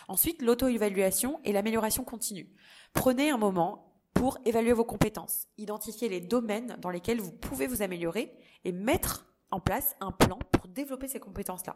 Ensuite, 0.07 0.41
l'auto-évaluation 0.41 1.41
et 1.43 1.51
l'amélioration 1.51 2.05
continue. 2.05 2.49
Prenez 2.93 3.29
un 3.29 3.37
moment 3.37 3.93
pour 4.13 4.37
évaluer 4.45 4.71
vos 4.71 4.85
compétences, 4.85 5.47
identifier 5.57 6.07
les 6.07 6.21
domaines 6.21 6.77
dans 6.79 6.89
lesquels 6.89 7.19
vous 7.19 7.33
pouvez 7.33 7.67
vous 7.67 7.81
améliorer 7.81 8.33
et 8.63 8.71
mettre 8.71 9.25
en 9.51 9.59
place 9.59 9.95
un 9.99 10.11
plan 10.11 10.39
pour 10.51 10.67
développer 10.69 11.09
ces 11.09 11.19
compétences-là. 11.19 11.75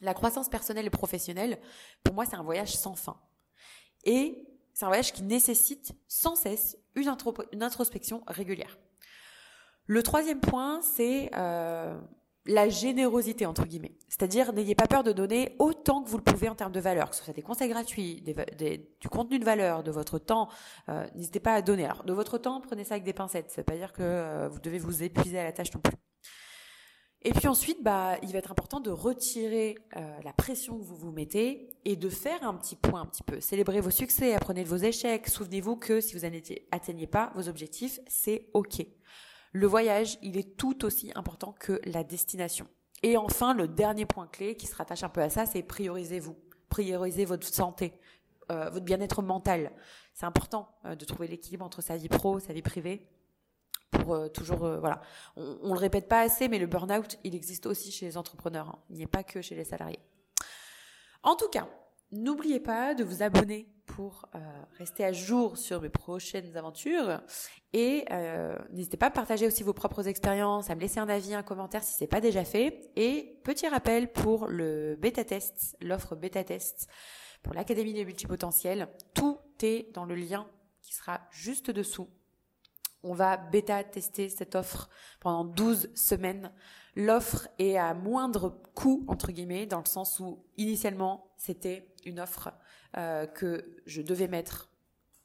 La 0.00 0.14
croissance 0.14 0.48
personnelle 0.48 0.86
et 0.86 0.90
professionnelle, 0.90 1.58
pour 2.04 2.14
moi, 2.14 2.24
c'est 2.24 2.36
un 2.36 2.42
voyage 2.42 2.74
sans 2.74 2.94
fin. 2.94 3.20
Et 4.04 4.46
c'est 4.74 4.84
un 4.84 4.88
voyage 4.88 5.12
qui 5.12 5.22
nécessite 5.22 5.92
sans 6.06 6.36
cesse 6.36 6.76
une, 6.94 7.62
introspection 7.62 8.22
régulière. 8.26 8.78
Le 9.86 10.02
troisième 10.02 10.40
point, 10.40 10.80
c'est 10.82 11.30
euh, 11.36 11.98
la 12.46 12.68
générosité 12.68 13.46
entre 13.46 13.64
guillemets. 13.64 13.96
C'est-à-dire 14.08 14.52
n'ayez 14.52 14.74
pas 14.74 14.86
peur 14.86 15.02
de 15.02 15.12
donner 15.12 15.54
autant 15.58 16.02
que 16.02 16.08
vous 16.08 16.16
le 16.16 16.22
pouvez 16.22 16.48
en 16.48 16.54
termes 16.54 16.72
de 16.72 16.80
valeur, 16.80 17.10
que 17.10 17.16
ce 17.16 17.24
soit 17.24 17.34
des 17.34 17.42
conseils 17.42 17.68
gratuits, 17.68 18.22
du 19.00 19.08
contenu 19.08 19.38
de 19.38 19.44
valeur, 19.44 19.82
de 19.82 19.90
votre 19.90 20.18
temps. 20.18 20.48
Euh, 20.88 21.06
n'hésitez 21.14 21.40
pas 21.40 21.54
à 21.54 21.62
donner. 21.62 21.84
Alors 21.84 22.04
de 22.04 22.12
votre 22.12 22.38
temps, 22.38 22.60
prenez 22.60 22.84
ça 22.84 22.94
avec 22.94 23.04
des 23.04 23.12
pincettes. 23.12 23.50
Ça 23.50 23.60
veut 23.60 23.64
pas 23.64 23.76
dire 23.76 23.92
que 23.92 24.02
euh, 24.02 24.48
vous 24.48 24.60
devez 24.60 24.78
vous 24.78 25.02
épuiser 25.02 25.38
à 25.38 25.44
la 25.44 25.52
tâche 25.52 25.72
non 25.74 25.80
plus. 25.80 25.94
Et 27.22 27.32
puis 27.32 27.48
ensuite, 27.48 27.82
bah, 27.82 28.16
il 28.22 28.32
va 28.32 28.38
être 28.38 28.52
important 28.52 28.78
de 28.78 28.90
retirer 28.90 29.76
euh, 29.96 30.20
la 30.22 30.32
pression 30.32 30.78
que 30.78 30.84
vous 30.84 30.94
vous 30.94 31.10
mettez 31.10 31.68
et 31.84 31.96
de 31.96 32.08
faire 32.08 32.44
un 32.44 32.54
petit 32.54 32.76
point 32.76 33.00
un 33.00 33.06
petit 33.06 33.24
peu. 33.24 33.40
Célébrez 33.40 33.80
vos 33.80 33.90
succès, 33.90 34.34
apprenez 34.34 34.62
de 34.62 34.68
vos 34.68 34.76
échecs. 34.76 35.28
Souvenez-vous 35.28 35.76
que 35.76 36.00
si 36.00 36.14
vous 36.14 36.20
n'atteignez 36.20 37.06
pas 37.08 37.32
vos 37.34 37.48
objectifs, 37.48 37.98
c'est 38.06 38.48
ok. 38.54 38.86
Le 39.52 39.66
voyage, 39.66 40.16
il 40.22 40.36
est 40.36 40.56
tout 40.56 40.84
aussi 40.84 41.10
important 41.16 41.52
que 41.58 41.80
la 41.84 42.04
destination. 42.04 42.68
Et 43.02 43.16
enfin, 43.16 43.52
le 43.52 43.66
dernier 43.66 44.06
point 44.06 44.28
clé 44.28 44.56
qui 44.56 44.66
se 44.66 44.76
rattache 44.76 45.02
un 45.02 45.08
peu 45.08 45.20
à 45.20 45.30
ça, 45.30 45.44
c'est 45.44 45.62
priorisez-vous. 45.62 46.36
Priorisez 46.68 47.24
votre 47.24 47.46
santé, 47.46 47.94
euh, 48.52 48.70
votre 48.70 48.84
bien-être 48.84 49.22
mental. 49.22 49.72
C'est 50.14 50.26
important 50.26 50.68
euh, 50.84 50.94
de 50.94 51.04
trouver 51.04 51.26
l'équilibre 51.26 51.64
entre 51.64 51.82
sa 51.82 51.96
vie 51.96 52.08
pro, 52.08 52.38
sa 52.38 52.52
vie 52.52 52.62
privée 52.62 53.08
pour 53.90 54.14
euh, 54.14 54.28
toujours 54.28 54.58
voilà 54.58 55.00
on, 55.36 55.58
on 55.62 55.72
le 55.74 55.78
répète 55.78 56.08
pas 56.08 56.20
assez 56.20 56.48
mais 56.48 56.58
le 56.58 56.66
burn-out 56.66 57.18
il 57.24 57.34
existe 57.34 57.66
aussi 57.66 57.90
chez 57.90 58.06
les 58.06 58.16
entrepreneurs 58.16 58.68
hein. 58.68 58.78
il 58.90 58.96
n'y 58.96 59.02
est 59.02 59.06
pas 59.06 59.22
que 59.22 59.40
chez 59.40 59.54
les 59.54 59.64
salariés 59.64 60.00
en 61.22 61.36
tout 61.36 61.48
cas 61.48 61.68
N'oubliez 62.10 62.58
pas 62.58 62.94
de 62.94 63.04
vous 63.04 63.22
abonner 63.22 63.68
pour 63.84 64.26
euh, 64.34 64.38
rester 64.78 65.04
à 65.04 65.12
jour 65.12 65.58
sur 65.58 65.82
mes 65.82 65.90
prochaines 65.90 66.56
aventures 66.56 67.20
et 67.74 68.06
euh, 68.10 68.56
n'hésitez 68.70 68.96
pas 68.96 69.08
à 69.08 69.10
partager 69.10 69.46
aussi 69.46 69.62
vos 69.62 69.74
propres 69.74 70.08
expériences, 70.08 70.70
à 70.70 70.74
me 70.74 70.80
laisser 70.80 71.00
un 71.00 71.08
avis, 71.08 71.34
un 71.34 71.42
commentaire 71.42 71.82
si 71.82 71.92
c'est 71.92 72.06
pas 72.06 72.22
déjà 72.22 72.44
fait. 72.44 72.90
Et 72.96 73.38
petit 73.44 73.68
rappel 73.68 74.10
pour 74.10 74.46
le 74.46 74.96
bêta 74.96 75.22
test, 75.22 75.76
l'offre 75.82 76.16
bêta 76.16 76.44
test 76.44 76.88
pour 77.42 77.52
l'Académie 77.52 77.92
des 77.92 78.06
multipotentiels, 78.06 78.88
tout 79.12 79.38
est 79.62 79.92
dans 79.92 80.06
le 80.06 80.14
lien 80.14 80.48
qui 80.80 80.94
sera 80.94 81.20
juste 81.30 81.70
dessous. 81.70 82.08
On 83.02 83.14
va 83.14 83.36
bêta 83.36 83.84
tester 83.84 84.28
cette 84.28 84.54
offre 84.54 84.88
pendant 85.20 85.44
12 85.44 85.90
semaines 85.94 86.50
L'offre 87.00 87.46
est 87.60 87.76
à 87.76 87.94
moindre 87.94 88.60
coût, 88.74 89.04
entre 89.06 89.30
guillemets, 89.30 89.66
dans 89.66 89.78
le 89.78 89.86
sens 89.86 90.18
où 90.18 90.44
initialement, 90.56 91.30
c'était 91.36 91.94
une 92.04 92.18
offre 92.18 92.50
euh, 92.96 93.24
que 93.24 93.80
je 93.86 94.02
devais 94.02 94.26
mettre 94.26 94.68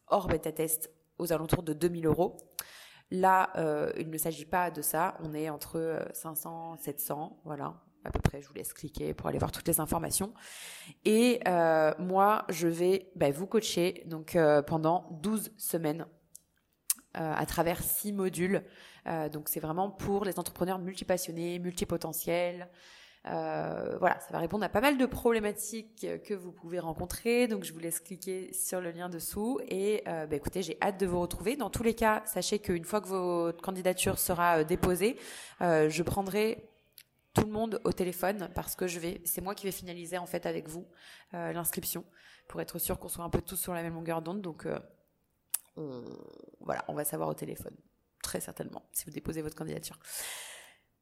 hors 0.06 0.28
bêta 0.28 0.52
test 0.52 0.92
aux 1.18 1.34
alentours 1.34 1.64
de 1.64 1.74
2000 1.74 2.06
euros. 2.06 2.38
Là, 3.10 3.50
euh, 3.56 3.92
il 3.98 4.12
ne 4.12 4.18
s'agit 4.20 4.46
pas 4.46 4.70
de 4.70 4.84
ça. 4.84 5.18
On 5.24 5.34
est 5.34 5.50
entre 5.50 6.06
500, 6.14 6.78
700, 6.78 7.42
voilà, 7.44 7.82
à 8.04 8.12
peu 8.12 8.20
près. 8.20 8.40
Je 8.40 8.48
vous 8.50 8.54
laisse 8.54 8.74
cliquer 8.74 9.16
pour 9.16 9.26
aller 9.26 9.40
voir 9.40 9.52
toutes 9.52 9.68
les 9.68 9.80
informations. 9.80 10.32
Et 11.06 11.40
euh, 11.48 11.92
moi, 11.98 12.46
je 12.50 12.68
vais 12.68 13.12
bah, 13.16 13.32
vous 13.32 13.48
coacher 13.48 14.04
donc 14.06 14.38
pendant 14.68 15.08
12 15.24 15.54
semaines 15.58 16.06
à 17.14 17.46
travers 17.46 17.82
six 17.82 18.12
modules 18.12 18.64
euh, 19.08 19.30
donc 19.30 19.50
c'est 19.50 19.60
vraiment 19.60 19.90
pour 19.90 20.26
les 20.26 20.40
entrepreneurs 20.40 20.80
multipassionnés, 20.80 21.60
multipotentiels, 21.60 22.70
Euh, 23.26 23.96
voilà, 24.00 24.20
ça 24.20 24.34
va 24.34 24.40
répondre 24.40 24.66
à 24.66 24.70
pas 24.70 24.82
mal 24.82 24.98
de 24.98 25.06
problématiques 25.06 26.06
que 26.26 26.34
vous 26.34 26.52
pouvez 26.52 26.80
rencontrer. 26.80 27.48
Donc, 27.48 27.64
je 27.64 27.72
vous 27.72 27.80
laisse 27.80 28.02
cliquer 28.02 28.52
sur 28.52 28.82
le 28.82 28.92
lien 28.92 29.08
dessous. 29.08 29.62
Et 29.70 30.04
euh, 30.10 30.26
bah, 30.28 30.36
écoutez, 30.36 30.62
j'ai 30.62 30.78
hâte 30.82 31.00
de 31.00 31.06
vous 31.06 31.22
retrouver. 31.22 31.56
Dans 31.56 31.70
tous 31.70 31.84
les 31.84 31.94
cas, 31.94 32.22
sachez 32.26 32.60
qu'une 32.60 32.84
fois 32.84 33.00
que 33.00 33.08
votre 33.08 33.62
candidature 33.62 34.20
sera 34.20 34.60
euh, 34.60 34.64
déposée, 34.66 35.18
je 35.62 36.04
prendrai 36.04 36.70
tout 37.34 37.46
le 37.46 37.52
monde 37.52 37.80
au 37.86 37.94
téléphone 37.94 38.50
parce 38.54 38.76
que 38.76 38.88
c'est 39.24 39.42
moi 39.42 39.56
qui 39.56 39.66
vais 39.68 39.72
finaliser 39.72 40.18
en 40.18 40.26
fait 40.26 40.46
avec 40.46 40.68
vous 40.68 40.86
l'inscription 41.32 42.04
pour 42.50 42.60
être 42.60 42.78
sûr 42.78 43.00
qu'on 43.00 43.08
soit 43.08 43.24
un 43.24 43.30
peu 43.30 43.42
tous 43.42 43.56
sur 43.56 43.74
la 43.74 43.84
même 43.84 43.94
longueur 43.94 44.22
d'onde. 44.22 44.42
Donc, 44.42 44.68
voilà, 46.64 46.84
on 46.88 46.94
va 46.94 47.04
savoir 47.04 47.30
au 47.30 47.34
téléphone 47.34 47.76
très 48.22 48.40
certainement 48.40 48.84
si 48.94 49.06
vous 49.06 49.12
déposez 49.12 49.42
votre 49.42 49.56
candidature. 49.56 50.00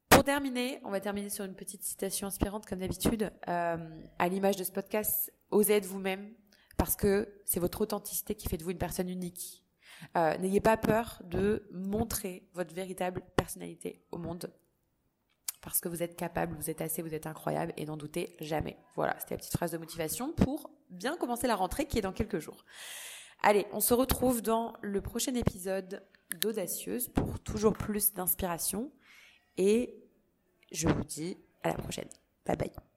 Pour 0.08 0.24
terminer, 0.24 0.80
on 0.84 0.90
va 0.90 1.00
terminer 1.00 1.30
sur 1.30 1.44
une 1.44 1.54
petite 1.54 1.82
citation 1.82 2.26
inspirante 2.26 2.66
comme 2.66 2.80
d'habitude. 2.80 3.32
Euh, 3.48 4.02
à 4.18 4.28
l'image 4.28 4.56
de 4.56 4.64
ce 4.64 4.70
podcast, 4.70 5.32
osez 5.50 5.74
être 5.74 5.86
vous-même 5.86 6.34
parce 6.76 6.96
que 6.96 7.28
c'est 7.46 7.60
votre 7.60 7.80
authenticité 7.80 8.34
qui 8.34 8.48
fait 8.48 8.56
de 8.56 8.64
vous 8.64 8.70
une 8.70 8.78
personne 8.78 9.08
unique. 9.08 9.64
Euh, 10.16 10.36
n'ayez 10.38 10.60
pas 10.60 10.76
peur 10.76 11.22
de 11.24 11.66
montrer 11.72 12.48
votre 12.54 12.74
véritable 12.74 13.22
personnalité 13.36 14.04
au 14.10 14.18
monde 14.18 14.52
parce 15.62 15.80
que 15.80 15.88
vous 15.88 16.02
êtes 16.02 16.16
capable, 16.16 16.56
vous 16.56 16.70
êtes 16.70 16.80
assez, 16.80 17.02
vous 17.02 17.14
êtes 17.14 17.26
incroyable 17.26 17.72
et 17.76 17.86
n'en 17.86 17.96
doutez 17.96 18.36
jamais. 18.40 18.76
Voilà, 18.96 19.16
c'était 19.20 19.34
la 19.34 19.38
petite 19.38 19.56
phrase 19.56 19.70
de 19.70 19.78
motivation 19.78 20.32
pour 20.32 20.70
bien 20.90 21.16
commencer 21.16 21.46
la 21.46 21.54
rentrée 21.54 21.86
qui 21.86 21.98
est 21.98 22.02
dans 22.02 22.12
quelques 22.12 22.40
jours. 22.40 22.64
Allez, 23.42 23.66
on 23.72 23.80
se 23.80 23.92
retrouve 23.92 24.40
dans 24.40 24.74
le 24.82 25.00
prochain 25.00 25.34
épisode 25.34 26.02
d'Audacieuse 26.40 27.08
pour 27.08 27.40
toujours 27.40 27.72
plus 27.72 28.12
d'inspiration 28.14 28.92
et 29.56 29.94
je 30.70 30.88
vous 30.88 31.04
dis 31.04 31.36
à 31.62 31.68
la 31.68 31.74
prochaine. 31.74 32.08
Bye 32.46 32.56
bye. 32.56 32.91